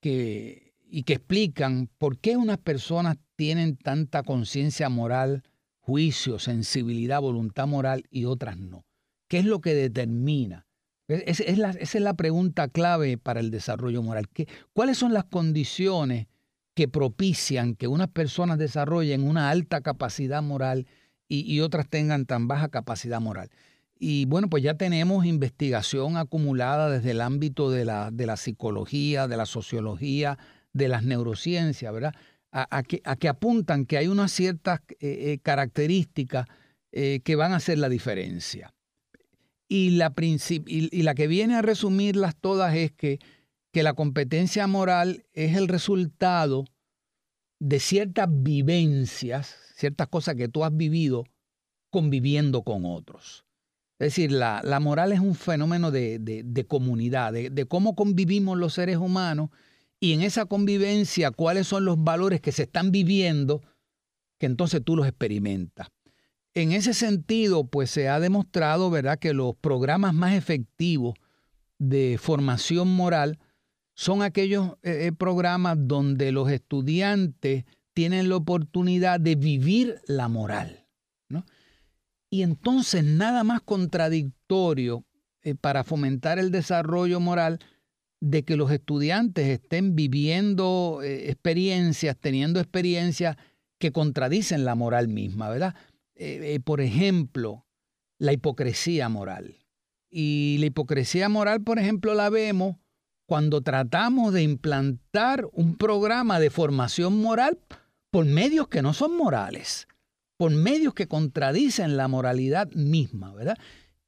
[0.00, 5.42] que, y que explican por qué unas personas tienen tanta conciencia moral,
[5.80, 8.84] juicio, sensibilidad, voluntad moral y otras no.
[9.28, 10.65] ¿Qué es lo que determina?
[11.08, 14.28] Es, esa es la pregunta clave para el desarrollo moral.
[14.28, 16.26] ¿Qué, ¿Cuáles son las condiciones
[16.76, 20.86] que propician que unas personas desarrollen una alta capacidad moral
[21.28, 23.50] y, otras tengan tan baja capacidad moral.
[23.98, 29.26] Y bueno, pues ya tenemos investigación acumulada desde el ámbito de la, de la psicología,
[29.26, 30.38] de la sociología,
[30.72, 32.14] de las neurociencias, ¿verdad?
[32.52, 36.46] A, que, a que, apuntan que hay unas ciertas eh, eh, características
[36.92, 38.72] eh, que van a hacer la diferencia.
[39.68, 43.18] Y la, y, la que viene a resumirlas todas es que,
[43.72, 46.64] que la competencia moral es el resultado
[47.58, 51.24] de ciertas vivencias, ciertas cosas que tú has vivido
[51.90, 53.44] conviviendo con otros.
[53.98, 59.48] Es decir, la, moral es un fenómeno de, comunidad, de, cómo convivimos los seres humanos
[59.98, 63.62] y en esa convivencia cuáles son los valores que se están viviendo
[64.38, 65.88] que entonces tú los experimentas.
[66.56, 71.14] En ese sentido, pues se ha demostrado, ¿verdad?, que los programas más efectivos
[71.78, 73.38] de formación moral
[73.94, 80.86] son aquellos eh, eh, programas donde los estudiantes tienen la oportunidad de vivir la moral.
[81.28, 81.44] ¿no?
[82.30, 85.04] Y entonces nada más contradictorio
[85.42, 87.58] eh, para fomentar el desarrollo moral
[88.20, 93.36] de que los estudiantes estén viviendo experiencias, teniendo experiencias
[93.78, 95.74] que contradicen la moral misma, ¿verdad?
[96.16, 97.66] Eh, por ejemplo,
[98.18, 99.56] la hipocresía moral.
[100.10, 102.76] Y la hipocresía moral, por ejemplo, la vemos
[103.26, 107.58] cuando tratamos de implantar un programa de formación moral
[108.10, 109.88] por medios que no son morales,
[110.36, 113.58] por medios que contradicen la moralidad misma, ¿verdad?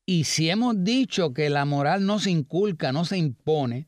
[0.07, 3.87] Y si hemos dicho que la moral no se inculca, no se impone,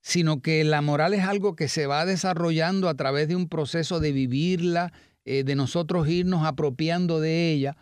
[0.00, 4.00] sino que la moral es algo que se va desarrollando a través de un proceso
[4.00, 4.92] de vivirla,
[5.24, 7.76] eh, de nosotros irnos apropiando de ella,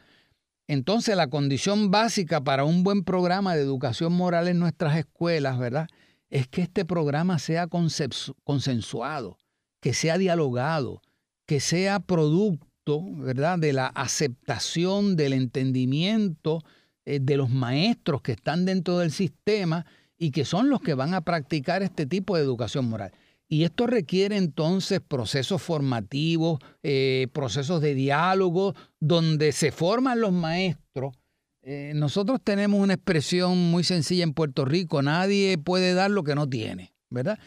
[0.71, 5.89] entonces la condición básica para un buen programa de educación moral en nuestras escuelas, ¿verdad?
[6.29, 9.37] Es que este programa sea consensuado,
[9.81, 11.03] que sea dialogado,
[11.45, 13.59] que sea producto, ¿verdad?
[13.59, 16.63] De la aceptación, del entendimiento
[17.05, 21.15] eh, de los maestros que están dentro del sistema y que son los que van
[21.15, 23.11] a practicar este tipo de educación moral.
[23.53, 31.17] Y esto requiere entonces procesos formativos, eh, procesos de diálogo, donde se forman los maestros.
[31.63, 36.37] Eh, nosotros tenemos una expresión muy sencilla en Puerto Rico, nadie puede dar lo que
[36.37, 37.41] no tiene, ¿verdad?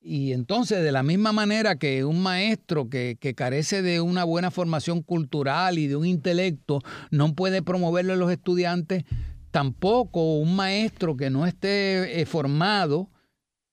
[0.00, 5.02] Y entonces, de la misma manera que un maestro que, carece de una buena formación
[5.02, 9.04] cultural y de un intelecto no puede promoverlo a los estudiantes,
[9.50, 13.10] tampoco un maestro que no esté eh, formado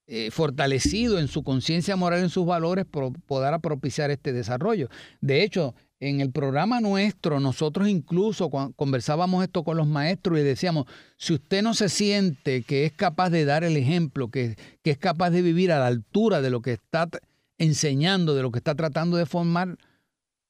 [0.10, 4.88] eh, fortalecido en su conciencia moral, en sus valores, podrá propiciar este desarrollo.
[5.20, 10.86] De hecho, en el programa nuestro, nosotros incluso conversábamos esto con los maestros y decíamos,
[11.17, 15.32] si usted no se siente que es capaz de dar el ejemplo, que, es capaz
[15.32, 17.10] de vivir a la altura de lo que está
[17.58, 19.78] enseñando, de lo que está tratando de formar,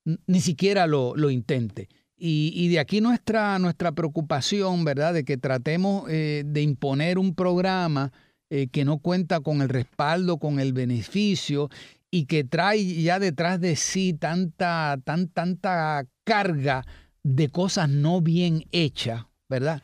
[0.03, 1.89] ni siquiera lo, intente.
[2.15, 8.11] Y, de aquí nuestra, nuestra preocupación, ¿verdad?, de que tratemos eh, de imponer un programa
[8.49, 11.69] eh, que no cuenta con el respaldo, con el beneficio
[12.09, 16.85] y que trae ya detrás de sí tanta, tan, tanta carga
[17.23, 19.83] de cosas no bien hechas, ¿verdad?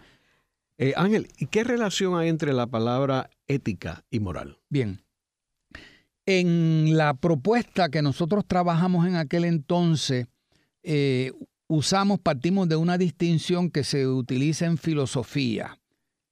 [0.78, 4.60] Eh, Ángel, ¿y qué relación hay entre la palabra ética y moral?
[4.70, 5.04] Bien.
[6.26, 10.28] En la propuesta que nosotros trabajamos en aquel entonces,
[10.84, 11.34] eh,
[11.68, 15.82] usamos, partimos de una distinción que se utiliza en filosofía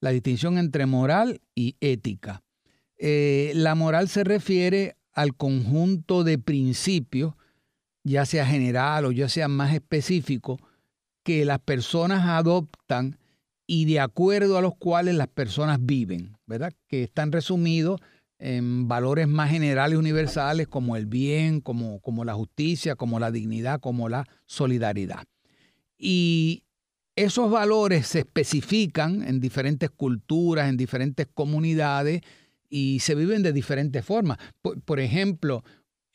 [0.02, 2.44] la distinción entre moral y ética.
[2.98, 7.36] Eh, la moral se refiere al conjunto de principios,
[8.04, 10.60] ya sea general o ya sea más específico,
[11.24, 13.18] que las personas adoptan
[13.68, 16.74] y de acuerdo a los cuales las personas viven, ¿verdad?
[16.88, 18.02] Que están resumidos
[18.40, 23.80] en valores más generales universales como el bien, como, como la justicia, como la dignidad,
[23.80, 25.26] como la solidaridad.
[25.98, 26.64] Y
[27.24, 32.22] esos valores se especifican en diferentes culturas, en diferentes comunidades
[32.70, 34.38] y se viven de diferentes formas.
[34.62, 35.64] Por, ejemplo,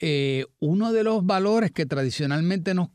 [0.00, 2.88] eh, uno de los valores que tradicionalmente, nos,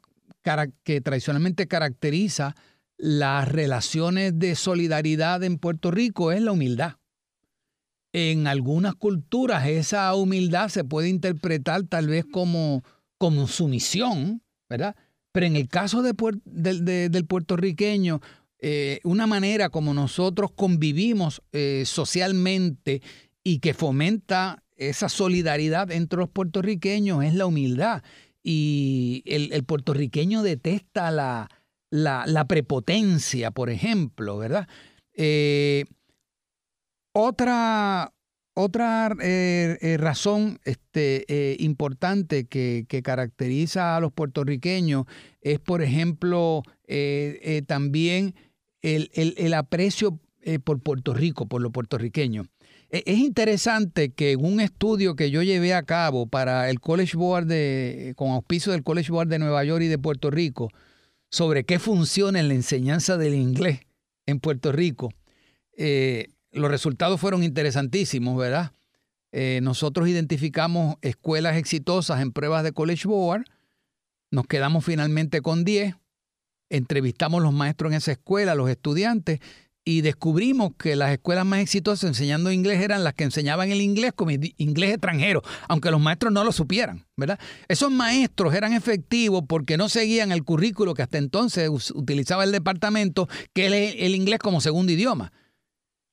[0.83, 2.55] que tradicionalmente caracteriza
[2.97, 6.97] las relaciones de solidaridad en Puerto Rico es la humildad.
[8.13, 12.83] En algunas culturas esa humildad se puede interpretar tal vez como,
[13.17, 14.95] como sumisión, ¿verdad?
[15.31, 18.21] Pero en el caso del puertorriqueño,
[18.59, 23.01] eh, una manera como nosotros convivimos eh, socialmente
[23.43, 28.03] y que fomenta esa solidaridad entre los puertorriqueños es la humildad.
[28.43, 34.67] Y el, puertorriqueño detesta la, prepotencia, por ejemplo, ¿verdad?
[35.13, 35.85] Eh,
[37.13, 38.13] otra,
[38.61, 45.05] otra eh, eh, razón este, eh, importante que, caracteriza a los puertorriqueños
[45.41, 46.61] es, por ejemplo,
[47.65, 48.35] también
[48.81, 50.19] el, aprecio
[50.63, 52.45] por Puerto Rico, por lo puertorriqueño.
[52.91, 57.17] E, es interesante que en un estudio que yo llevé a cabo para el College
[57.17, 57.47] Board,
[58.15, 60.69] con auspicio del College Board de Nueva York y de Puerto Rico,
[61.29, 63.79] sobre qué funciona en la enseñanza del inglés
[64.27, 65.09] en Puerto Rico,
[66.51, 68.71] los resultados fueron interesantísimos, ¿verdad?
[69.31, 73.45] Eh, nosotros identificamos escuelas exitosas en pruebas de College Board,
[74.29, 75.95] nos quedamos finalmente con 10,
[76.69, 79.39] entrevistamos los maestros en esa escuela, los estudiantes,
[79.83, 84.11] y descubrimos que las escuelas más exitosas enseñando inglés eran las que enseñaban el inglés
[84.15, 87.39] como inglés extranjero, aunque los maestros no lo supieran, ¿verdad?
[87.67, 93.27] Esos maestros eran efectivos porque no seguían el currículo que hasta entonces utilizaba el departamento,
[93.53, 95.31] que es el inglés como segundo idioma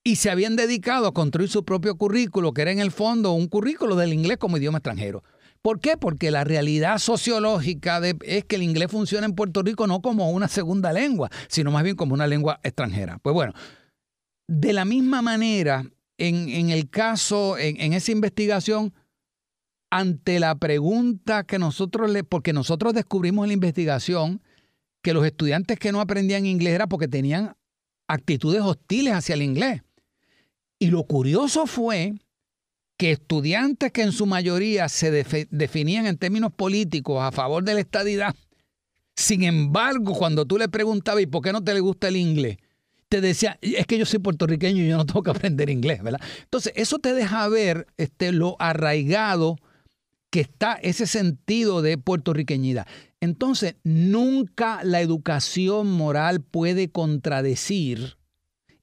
[0.05, 3.49] y se habían dedicado a construir su propio currículo, que era en el fondo un
[3.49, 5.22] currículo del inglés como idioma extranjero.
[5.61, 5.96] ¿Por qué?
[5.96, 10.49] Porque la realidad sociológica es que el inglés funciona en Puerto Rico no como una
[10.49, 13.18] segunda lengua, sino más bien como una lengua extranjera.
[13.18, 13.53] Pues bueno,
[14.46, 15.84] de la misma manera,
[16.16, 18.94] en, el caso, en, en, esa investigación,
[19.90, 24.42] ante la pregunta que nosotros le, porque nosotros descubrimos en la investigación
[25.03, 27.57] que los estudiantes que no aprendían inglés era porque tenían
[28.09, 29.82] actitudes hostiles hacia el inglés.
[30.79, 32.14] Y lo curioso fue
[32.97, 35.11] que estudiantes que en su mayoría se
[35.51, 38.35] definían en términos políticos a favor de la estadidad,
[39.18, 42.59] sin embargo, cuando tú le preguntabas, ¿y por qué no te le gusta el inglés?
[43.09, 46.20] Te decía, es que yo soy puertorriqueño y yo no tengo que aprender inglés, ¿verdad?
[46.45, 49.57] Entonces, eso te deja ver este, lo arraigado
[50.31, 52.87] que está ese sentido de puertorriqueñidad.
[53.20, 58.18] Entonces, nunca la educación moral puede contradecir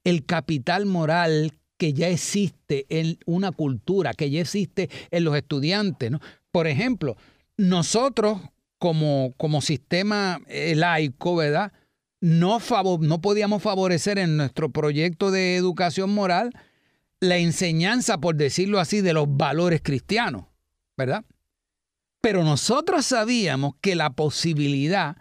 [0.04, 6.10] el capital moral que ya existe en una cultura, que ya existe en los estudiantes.
[6.10, 6.20] ¿no?
[6.50, 7.16] Por ejemplo,
[7.56, 8.40] nosotros
[8.78, 11.72] como, como sistema eh, laico, ¿verdad?
[12.20, 12.60] No,
[13.00, 16.52] no podíamos favorecer en nuestro proyecto de educación moral
[17.20, 20.44] la enseñanza, por decirlo así, de los valores cristianos,
[20.96, 21.24] ¿verdad?
[22.20, 25.16] Pero nosotros sabíamos que la posibilidad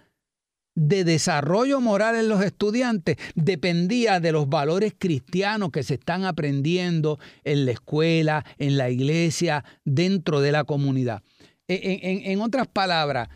[0.76, 7.17] de desarrollo moral en los estudiantes dependía de los valores cristianos que se están aprendiendo
[7.43, 11.23] en la escuela, en la iglesia, dentro de la comunidad.
[11.67, 13.30] En, otras palabras,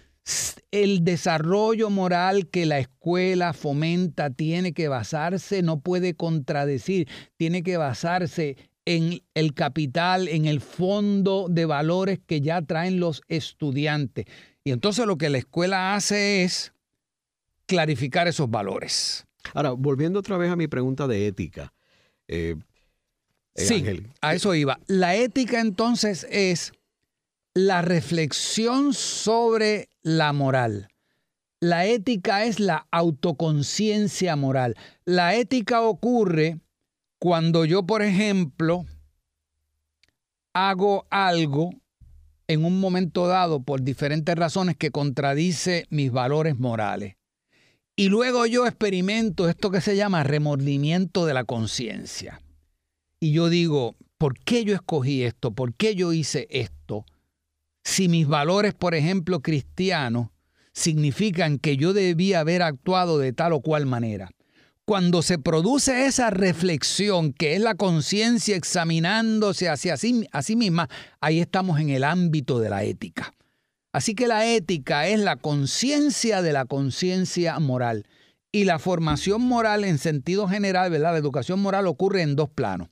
[0.70, 7.78] el desarrollo moral que la escuela fomenta tiene que basarse, no puede contradecir, tiene que
[7.78, 14.26] basarse en el capital, en el fondo de valores que ya traen los estudiantes.
[14.64, 16.74] Y entonces lo que la escuela hace es
[17.70, 19.28] clarificar esos valores.
[19.54, 21.72] Ahora, volviendo otra vez a mi pregunta de ética.
[22.28, 22.56] Eh,
[23.54, 23.86] eh, sí,
[24.22, 24.80] a eso iba.
[24.88, 26.74] La ética entonces es
[27.54, 30.88] la reflexión sobre la moral.
[31.62, 34.76] La ética es la autoconciencia moral.
[35.06, 36.60] La ética ocurre
[37.20, 38.86] cuando yo, por ejemplo,
[40.54, 41.70] hago algo
[42.48, 47.19] en un momento dado por diferentes razones que contradice mis valores morales.
[48.00, 52.42] Y luego yo experimento esto que se llama remordimiento de la conciencia.
[53.20, 55.52] Y yo digo, ¿por qué yo escogí esto?
[55.52, 57.04] ¿Por qué yo hice esto?
[57.84, 60.30] Si mis valores, por ejemplo, cristianos,
[60.72, 64.32] significan que yo debía haber actuado de tal o cual manera.
[64.86, 70.88] Cuando se produce esa reflexión, que es la conciencia examinándose hacia sí, a sí misma,
[71.20, 73.34] ahí estamos en el ámbito de la ética.
[73.92, 78.06] Así que la ética es la conciencia de la conciencia moral.
[78.52, 81.14] Y la formación moral en sentido general, ¿verdad?
[81.14, 82.90] La educación moral ocurre en dos planos.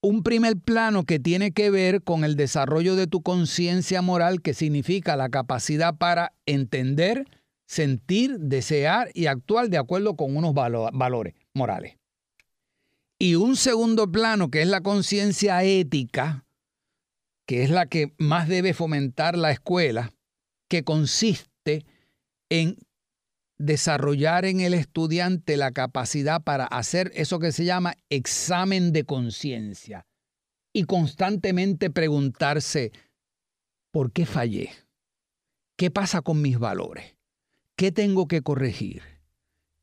[0.00, 4.54] Un primer plano que tiene que ver con el desarrollo de tu conciencia moral, que
[4.54, 7.26] significa la capacidad para entender,
[7.66, 11.96] sentir, desear y actuar de acuerdo con unos valores morales.
[13.18, 16.44] Y un segundo plano que es la conciencia ética,
[17.46, 20.12] que es la que más debe fomentar la escuela,
[20.68, 21.84] que consiste
[22.48, 22.76] en
[23.58, 30.06] desarrollar en el estudiante la capacidad para hacer eso que se llama examen de conciencia
[30.72, 32.92] y constantemente preguntarse,
[33.92, 34.70] ¿por qué fallé?
[35.76, 37.16] ¿Qué pasa con mis valores?
[37.76, 39.02] ¿Qué tengo que corregir?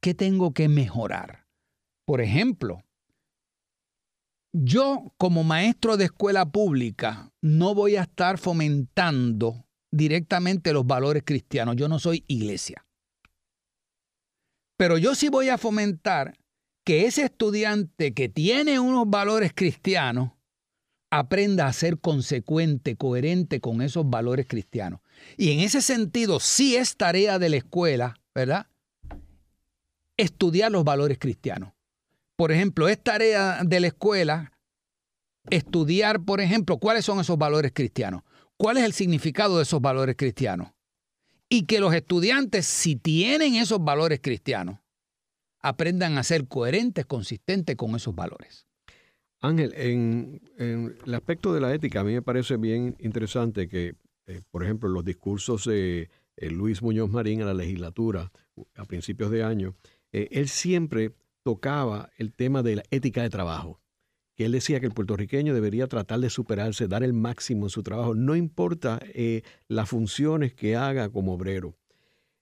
[0.02, 1.46] ¿Qué tengo que mejorar?
[2.06, 2.84] Por ejemplo,
[4.54, 11.76] yo como maestro de escuela pública no voy a estar fomentando directamente los valores cristianos.
[11.76, 12.86] Yo no soy iglesia.
[14.78, 16.38] Pero yo sí voy a fomentar
[16.86, 20.32] que ese estudiante que tiene unos valores cristianos
[21.12, 25.02] aprenda a ser consecuente, coherente con esos valores cristianos.
[25.38, 28.68] Y en ese sentido, sí es tarea de la escuela, ¿verdad?
[30.18, 31.74] Estudiar los valores cristianos.
[32.40, 34.54] Por ejemplo, es tarea de la escuela
[35.50, 38.22] estudiar, por ejemplo, cuáles son esos valores cristianos,
[38.56, 40.72] cuál es el significado de esos valores cristianos.
[41.50, 44.80] Y que los estudiantes, si tienen esos valores cristianos,
[45.60, 48.66] aprendan a ser coherentes, consistentes con esos valores.
[49.42, 53.96] Ángel, en, el aspecto de la ética, a mí me parece bien interesante que,
[54.28, 58.32] eh, por ejemplo, los discursos de eh, Luis Muñoz Marín a la legislatura
[58.78, 59.76] a principios de año,
[60.14, 61.12] eh, él siempre
[61.44, 63.80] tocaba el tema de la ética de trabajo,
[64.36, 67.84] que él decía que el puertorriqueño debería tratar de superarse, dar el máximo en su
[67.84, 71.76] trabajo, no importa eh, las funciones que haga como obrero.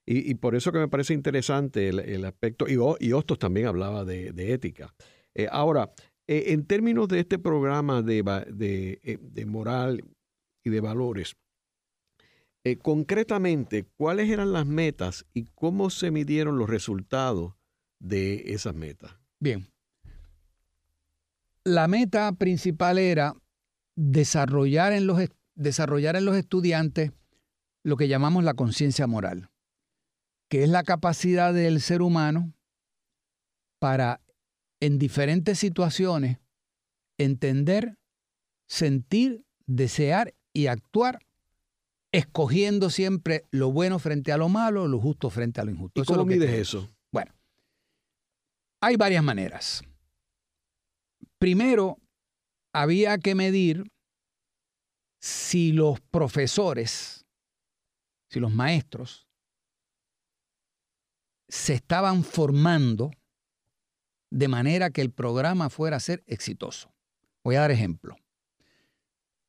[0.09, 2.75] Y, por eso que me parece interesante el, aspecto, y,
[3.05, 4.95] y, Hostos también hablaba de, ética.
[5.35, 5.91] Eh, ahora,
[6.27, 8.23] eh, en términos de este programa de,
[9.19, 10.05] de moral
[10.63, 11.35] y de valores,
[12.81, 17.56] concretamente, ¿cuáles eran las metas y cómo se midieron los resultados
[17.99, 19.11] de esas metas.
[19.39, 19.67] Bien.
[21.63, 23.35] La meta principal era
[23.95, 25.19] desarrollar en los,
[25.55, 27.11] desarrollar en los estudiantes
[27.83, 29.49] lo que llamamos la conciencia moral,
[30.49, 32.53] que es la capacidad del ser humano
[33.79, 34.21] para
[34.79, 36.37] en diferentes situaciones
[37.17, 37.97] entender
[38.67, 41.19] sentir, desear y actuar
[42.11, 46.01] escogiendo siempre lo bueno frente a lo malo, lo justo frente a lo injusto.
[46.01, 46.89] ¿Y cómo mides eso?
[48.87, 49.83] Hay varias maneras.
[51.39, 51.97] Primero,
[52.71, 53.91] había que medir
[55.19, 57.25] si los profesores,
[58.29, 59.27] si los maestros,
[61.49, 63.11] se estaban formando
[64.29, 66.89] de manera que el programa fuera a ser exitoso.
[67.43, 68.15] Voy a dar ejemplo.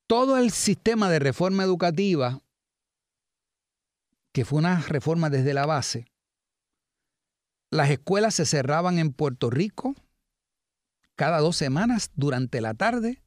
[0.09, 2.43] Todo el sistema de reforma educativa,
[4.33, 6.07] que fue una reforma desde la base,
[7.71, 9.95] las escuelas se cerraban en Puerto Rico
[11.17, 13.23] cada dos semanas durante la tarde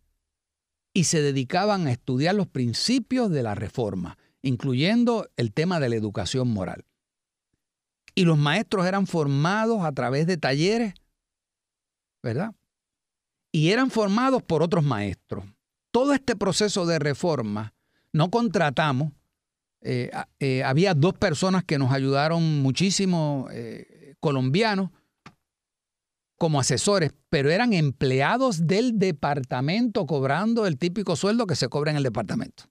[0.94, 5.96] y se dedicaban a estudiar los principios de la reforma, incluyendo el tema de la
[5.96, 6.86] educación moral.
[8.14, 10.94] Y los maestros eran formados a través de talleres,
[12.22, 12.54] ¿verdad?
[13.52, 15.46] Y eran formados por otros maestros.
[15.92, 17.74] Todo este proceso de reforma
[18.14, 19.12] no contratamos.
[19.82, 24.91] Eh, eh, había dos personas que nos ayudaron muchísimo, eh, colombianos,
[26.38, 31.97] como asesores, pero eran empleados del departamento cobrando el típico sueldo que se cobra en
[31.97, 32.63] el departamento.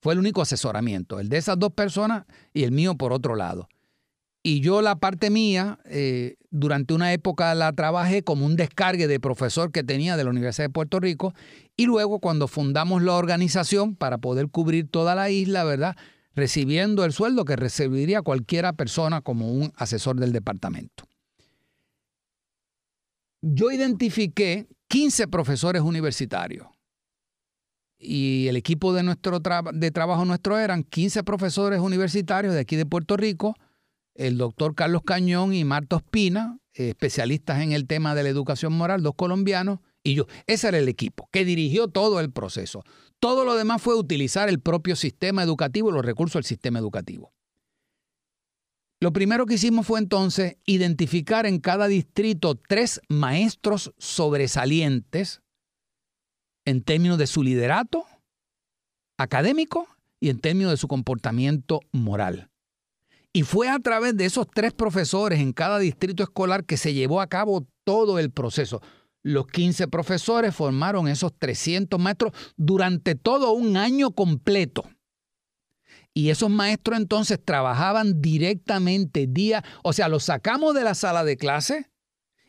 [0.00, 3.68] Fue el único asesoramiento, el de esas dos personas y el mío por otro lado.
[4.46, 9.18] Y yo la parte mía, eh, durante una época la trabajé como un descargue de
[9.18, 11.32] profesor que tenía de la Universidad de Puerto Rico
[11.78, 15.96] y luego cuando fundamos la organización para poder cubrir toda la isla, ¿verdad?
[16.34, 21.04] Recibiendo el sueldo que recibiría cualquiera persona como un asesor del departamento
[23.44, 26.66] yo identifiqué 15 profesores universitarios.
[27.98, 32.86] Y el equipo de, nuestro de trabajo nuestro eran 15 profesores universitarios de aquí de
[32.86, 33.54] Puerto Rico,
[34.14, 39.02] el doctor Carlos Cañón y Marta Ospina, especialistas en el tema de la educación moral,
[39.02, 40.26] dos colombianos, y yo.
[40.46, 42.82] Ese era el equipo que dirigió todo el proceso.
[43.20, 47.32] Todo lo demás fue utilizar el propio sistema educativo los recursos del sistema educativo.
[49.00, 55.42] Lo primero que hicimos fue entonces identificar en cada distrito tres maestros sobresalientes
[56.64, 58.06] en términos de su liderato
[59.18, 59.86] académico
[60.20, 62.50] y en términos de su comportamiento moral.
[63.32, 67.20] Y fue a través de esos tres profesores en cada distrito escolar que se llevó
[67.20, 68.80] a cabo todo el proceso.
[69.24, 74.84] Los 15 profesores formaron esos 300 maestros durante todo un año completo.
[76.12, 81.38] Y esos maestros entonces trabajaban directamente día, o sea, los sacamos de la sala de
[81.38, 81.90] clase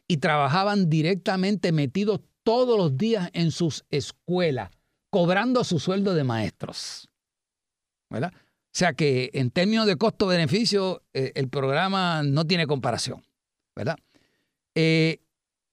[0.07, 4.69] y trabajaban directamente metidos todos los días en sus escuelas,
[5.09, 7.09] cobrando su sueldo de maestros.
[8.11, 8.33] ¿Verdad?
[8.35, 13.25] O sea que en términos de costo-beneficio, eh, el programa no tiene comparación.
[13.75, 13.97] ¿Verdad?
[14.75, 15.24] Eh,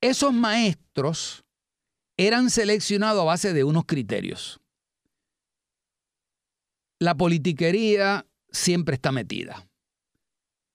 [0.03, 1.45] esos maestros
[2.19, 4.63] eran seleccionados a base de unos criterios
[7.03, 9.67] la politiquería siempre está metida.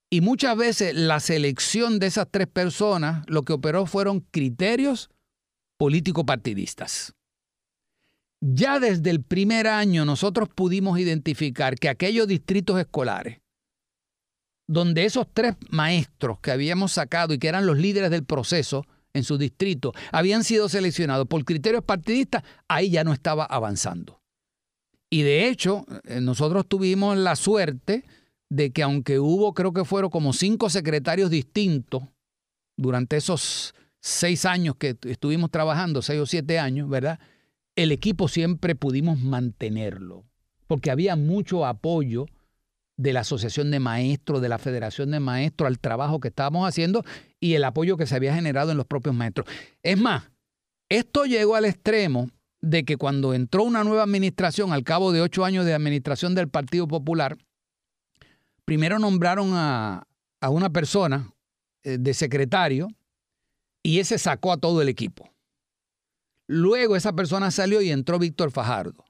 [0.10, 5.10] Y muchas veces la selección de esas tres personas lo que operó fueron criterios
[5.78, 7.14] político-partidistas.
[8.42, 13.40] Ya desde el primer año nosotros pudimos identificar que aquellos distritos escolares,
[14.68, 18.86] donde esos tres maestros que habíamos sacado y que eran los líderes del proceso
[19.18, 24.22] en su distrito, habían sido seleccionados por criterios partidistas, ahí ya no estaba avanzando.
[25.10, 28.06] Y de hecho, eh, nosotros tuvimos la suerte
[28.50, 32.04] de que aunque hubo, creo que fueron como cinco secretarios distintos
[32.78, 37.20] durante esos seis años que estuvimos trabajando, seis o siete años, ¿verdad?
[37.76, 40.26] El equipo siempre pudimos mantenerlo,
[40.68, 42.26] porque había mucho apoyo
[42.98, 47.04] de la Asociación de Maestros, de la Federación de Maestros, al trabajo que estábamos haciendo
[47.40, 49.48] y el apoyo que se había generado en los propios maestros.
[49.84, 50.32] Es más,
[50.90, 52.30] esto llegó al extremo
[52.60, 56.50] de que cuando entró una nueva administración, al cabo de ocho años de administración del
[56.50, 57.38] Partido Popular,
[58.66, 60.04] primero nombraron a,
[60.50, 61.34] una persona
[61.84, 62.88] eh, de secretario
[63.84, 65.30] y ese sacó a todo el equipo.
[66.48, 69.06] Luego esa persona salió y entró Víctor Fajardo,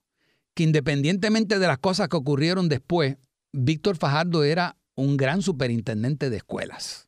[0.56, 3.18] que independientemente de las cosas que ocurrieron después,
[3.54, 7.08] Víctor Fajardo era un gran superintendente de escuelas.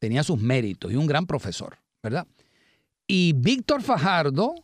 [0.00, 2.26] Tenía sus méritos y un gran profesor, ¿verdad?
[3.06, 4.54] Y Víctor Fajardo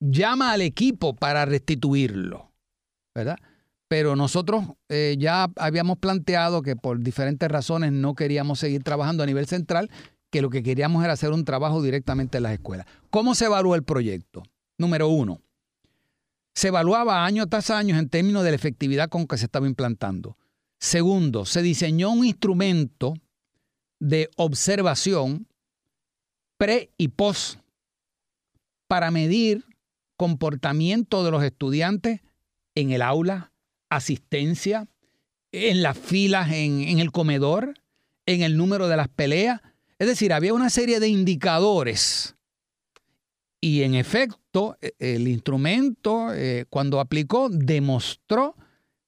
[0.00, 2.52] llama al equipo para restituirlo,
[3.14, 3.36] ¿verdad?
[3.88, 9.26] Pero nosotros eh, ya habíamos planteado que por diferentes razones no queríamos seguir trabajando a
[9.26, 9.90] nivel central,
[10.30, 12.86] que lo que queríamos era hacer un trabajo directamente en las escuelas.
[13.10, 14.42] ¿Cómo se evalúa el proyecto?
[14.78, 15.40] Número uno,
[16.56, 20.38] se evaluaba año tras año en términos de la efectividad con que se estaba implantando.
[20.78, 23.12] Segundo, se diseñó un instrumento
[24.00, 25.46] de observación
[26.56, 27.60] pre y post
[28.88, 29.66] para medir
[30.16, 32.22] comportamiento de los estudiantes
[32.74, 33.52] en el aula,
[33.90, 34.88] asistencia,
[35.52, 37.74] en las filas en, el comedor,
[38.24, 39.60] en el número de las peleas.
[39.98, 42.35] Es decir, había una serie de indicadores.
[43.60, 48.56] Y en efecto, e, el instrumento, eh, cuando aplicó, demostró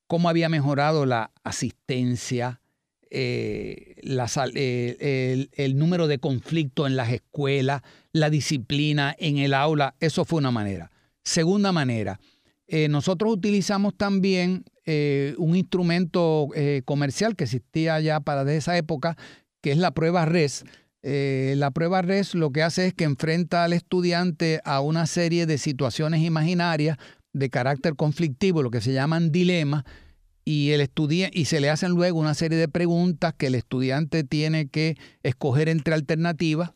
[0.06, 2.60] cómo había mejorado la asistencia,
[3.10, 7.82] eh, eh, el, número de conflictos en las escuelas,
[8.12, 9.94] la disciplina en el aula.
[10.00, 10.90] Eso fue una manera.
[11.22, 12.20] Segunda manera,
[12.88, 14.64] nosotros utilizamos también
[15.36, 16.48] un instrumento
[16.86, 19.16] comercial que existía ya para de esa época,
[19.60, 20.64] que es la prueba RES.
[21.02, 25.46] Eh, la prueba RES lo que hace es que enfrenta al estudiante a una serie
[25.46, 26.98] de situaciones imaginarias
[27.32, 29.84] de carácter conflictivo, lo que se llaman dilemas,
[30.44, 30.90] y, el
[31.34, 35.68] y se le hacen luego una serie de preguntas que el estudiante tiene que escoger
[35.68, 36.70] entre alternativas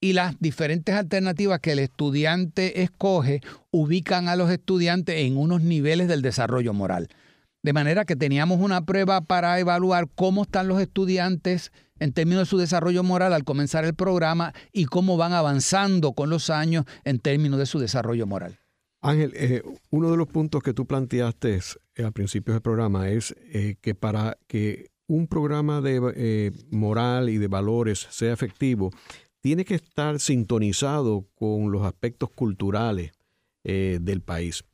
[0.00, 6.08] y las diferentes alternativas que el estudiante escoge ubican a los estudiantes en unos niveles
[6.08, 7.08] del desarrollo moral.
[7.62, 11.70] De manera que teníamos una prueba para evaluar cómo están los estudiantes
[12.02, 16.30] en términos de su desarrollo moral al comenzar el programa y cómo van avanzando con
[16.30, 18.58] los años en términos de su desarrollo moral.
[19.00, 21.60] Ángel, eh, uno de los puntos que tú planteaste
[21.94, 27.36] eh, al principio del programa es eh, que para que un programa de moral y
[27.36, 28.90] de valores sea efectivo,
[29.40, 33.12] tiene que estar sintonizado con los aspectos culturales
[33.62, 34.64] del país.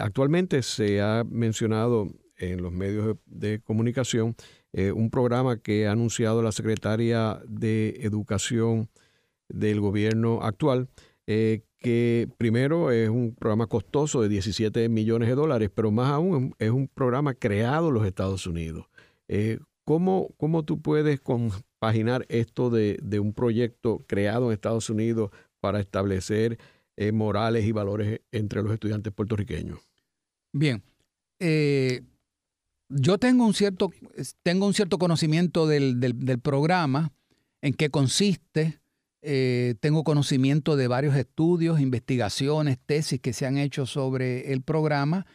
[0.00, 2.08] actualmente se ha mencionado
[2.38, 4.34] en los medios de, comunicación
[4.76, 8.90] eh, un programa que ha anunciado la secretaria de Educación
[9.48, 10.90] del gobierno actual,
[11.26, 16.54] eh, que primero es un programa costoso de 17 millones de dólares, pero más aún
[16.58, 18.84] es un programa creado en los Estados Unidos.
[19.28, 25.30] Eh, ¿cómo, ¿cómo, tú puedes compaginar esto de, de, un proyecto creado en Estados Unidos
[25.58, 26.58] para establecer
[27.14, 29.80] morales y valores entre los estudiantes puertorriqueños?
[30.52, 30.82] Bien,
[32.88, 33.90] yo tengo un cierto,
[34.42, 37.12] tengo un cierto conocimiento del, programa,
[37.62, 38.80] en qué consiste.
[39.22, 45.26] Eh, tengo conocimiento de varios estudios, investigaciones, tesis que se han hecho sobre el programa.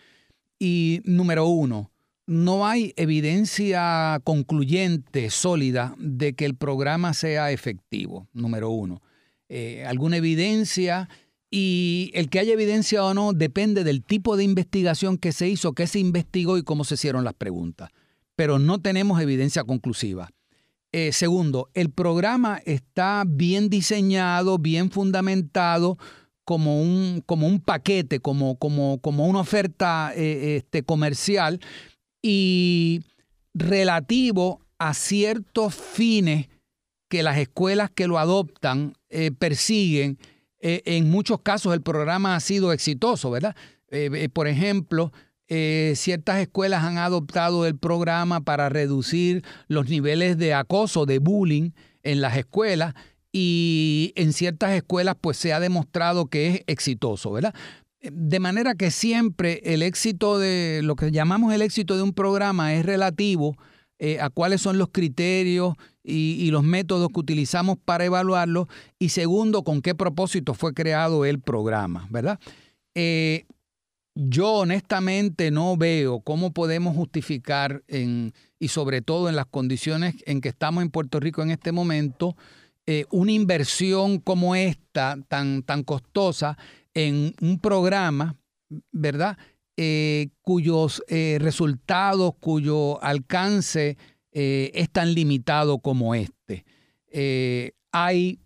[0.60, 1.92] Y número uno,
[2.26, 9.02] no hay evidencia concluyente, sólida, de que el programa sea efectivo, número uno.
[9.50, 11.10] Eh, alguna evidencia
[11.54, 15.74] y el que haya evidencia o no depende del tipo de investigación que se hizo,
[15.74, 17.90] qué se investigó y cómo se hicieron las preguntas.
[18.38, 20.30] Pero no tenemos evidencia conclusiva.
[20.94, 25.98] Eh, segundo, el programa está bien diseñado, bien fundamentado
[26.46, 31.60] como un, como un paquete, como, como, como una oferta eh, este, comercial
[32.22, 33.02] y
[33.54, 36.48] relativo a ciertos fines
[37.10, 40.18] que las escuelas que lo adoptan eh, persiguen
[40.62, 43.56] eh, en muchos casos el programa ha sido exitoso, ¿verdad?
[43.90, 45.12] Eh, eh, por ejemplo,
[45.96, 51.72] ciertas escuelas han adoptado el programa para reducir los niveles de acoso, de bullying
[52.04, 52.94] en las escuelas
[53.34, 57.54] y en ciertas escuelas pues se ha demostrado que es exitoso, ¿verdad?
[58.00, 62.74] De manera que siempre el éxito de lo que llamamos el éxito de un programa
[62.74, 63.58] es relativo
[64.20, 69.82] a cuáles son los criterios y, los métodos que utilizamos para evaluarlo y segundo, con
[69.82, 72.40] qué propósito fue creado el programa, ¿verdad?
[72.96, 73.46] Eh,
[74.16, 80.42] yo honestamente no veo cómo podemos justificar, en, y sobre todo en las condiciones en
[80.42, 82.36] que estamos en Puerto Rico en este momento,
[82.88, 86.58] eh, una inversión como esta, tan, tan costosa,
[86.94, 88.36] en un programa,
[88.92, 89.38] ¿verdad?
[89.84, 93.98] Eh, cuyos resultados, cuyo alcance
[94.32, 96.66] eh, es tan limitado como este.
[97.08, 98.40] Eh, hay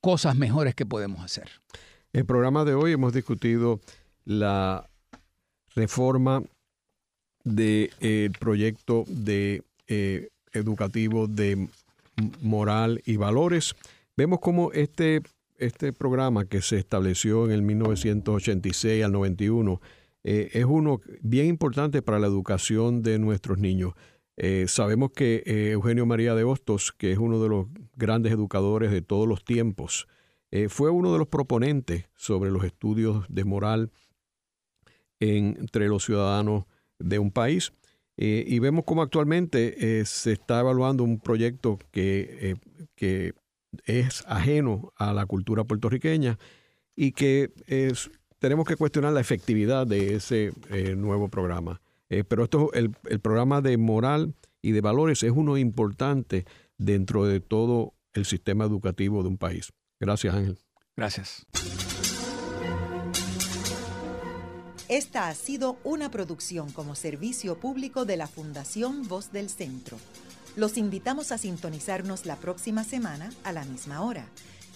[0.00, 1.50] cosas mejores que podemos hacer.
[2.12, 3.80] En el programa de hoy hemos discutido
[4.24, 4.88] la
[5.74, 6.42] reforma
[7.42, 11.68] del proyecto de, eh, educativo de
[12.40, 13.74] moral y valores.
[14.16, 15.22] Vemos cómo este,
[15.56, 19.80] este programa que se estableció en el 1986 al 91
[20.28, 23.94] es uno bien importante para la educación de nuestros niños.
[24.40, 27.66] Eh, sabemos que eh, Eugenio María de Hostos, que es uno de los
[27.96, 30.06] grandes educadores de todos los tiempos,
[30.52, 33.90] eh, fue uno de los proponentes sobre los estudios de moral
[35.18, 36.66] entre los ciudadanos
[37.00, 37.72] de un país.
[38.16, 42.56] y vemos cómo actualmente se está evaluando un proyecto que,
[42.96, 43.32] que,
[43.84, 46.38] es ajeno a la cultura puertorriqueña
[46.96, 47.52] y que
[48.38, 50.52] tenemos que cuestionar la efectividad de ese
[50.96, 51.80] nuevo programa.
[52.10, 56.46] Eh, pero esto, el, el programa de moral y de valores es uno importante
[56.78, 59.72] dentro de todo el sistema educativo de un país.
[60.00, 60.58] Gracias, Ángel.
[60.96, 61.46] Gracias.
[64.88, 69.98] Esta ha sido una producción como servicio público de la Fundación Voz del Centro.
[70.56, 74.26] Los invitamos a sintonizarnos la próxima semana a la misma hora.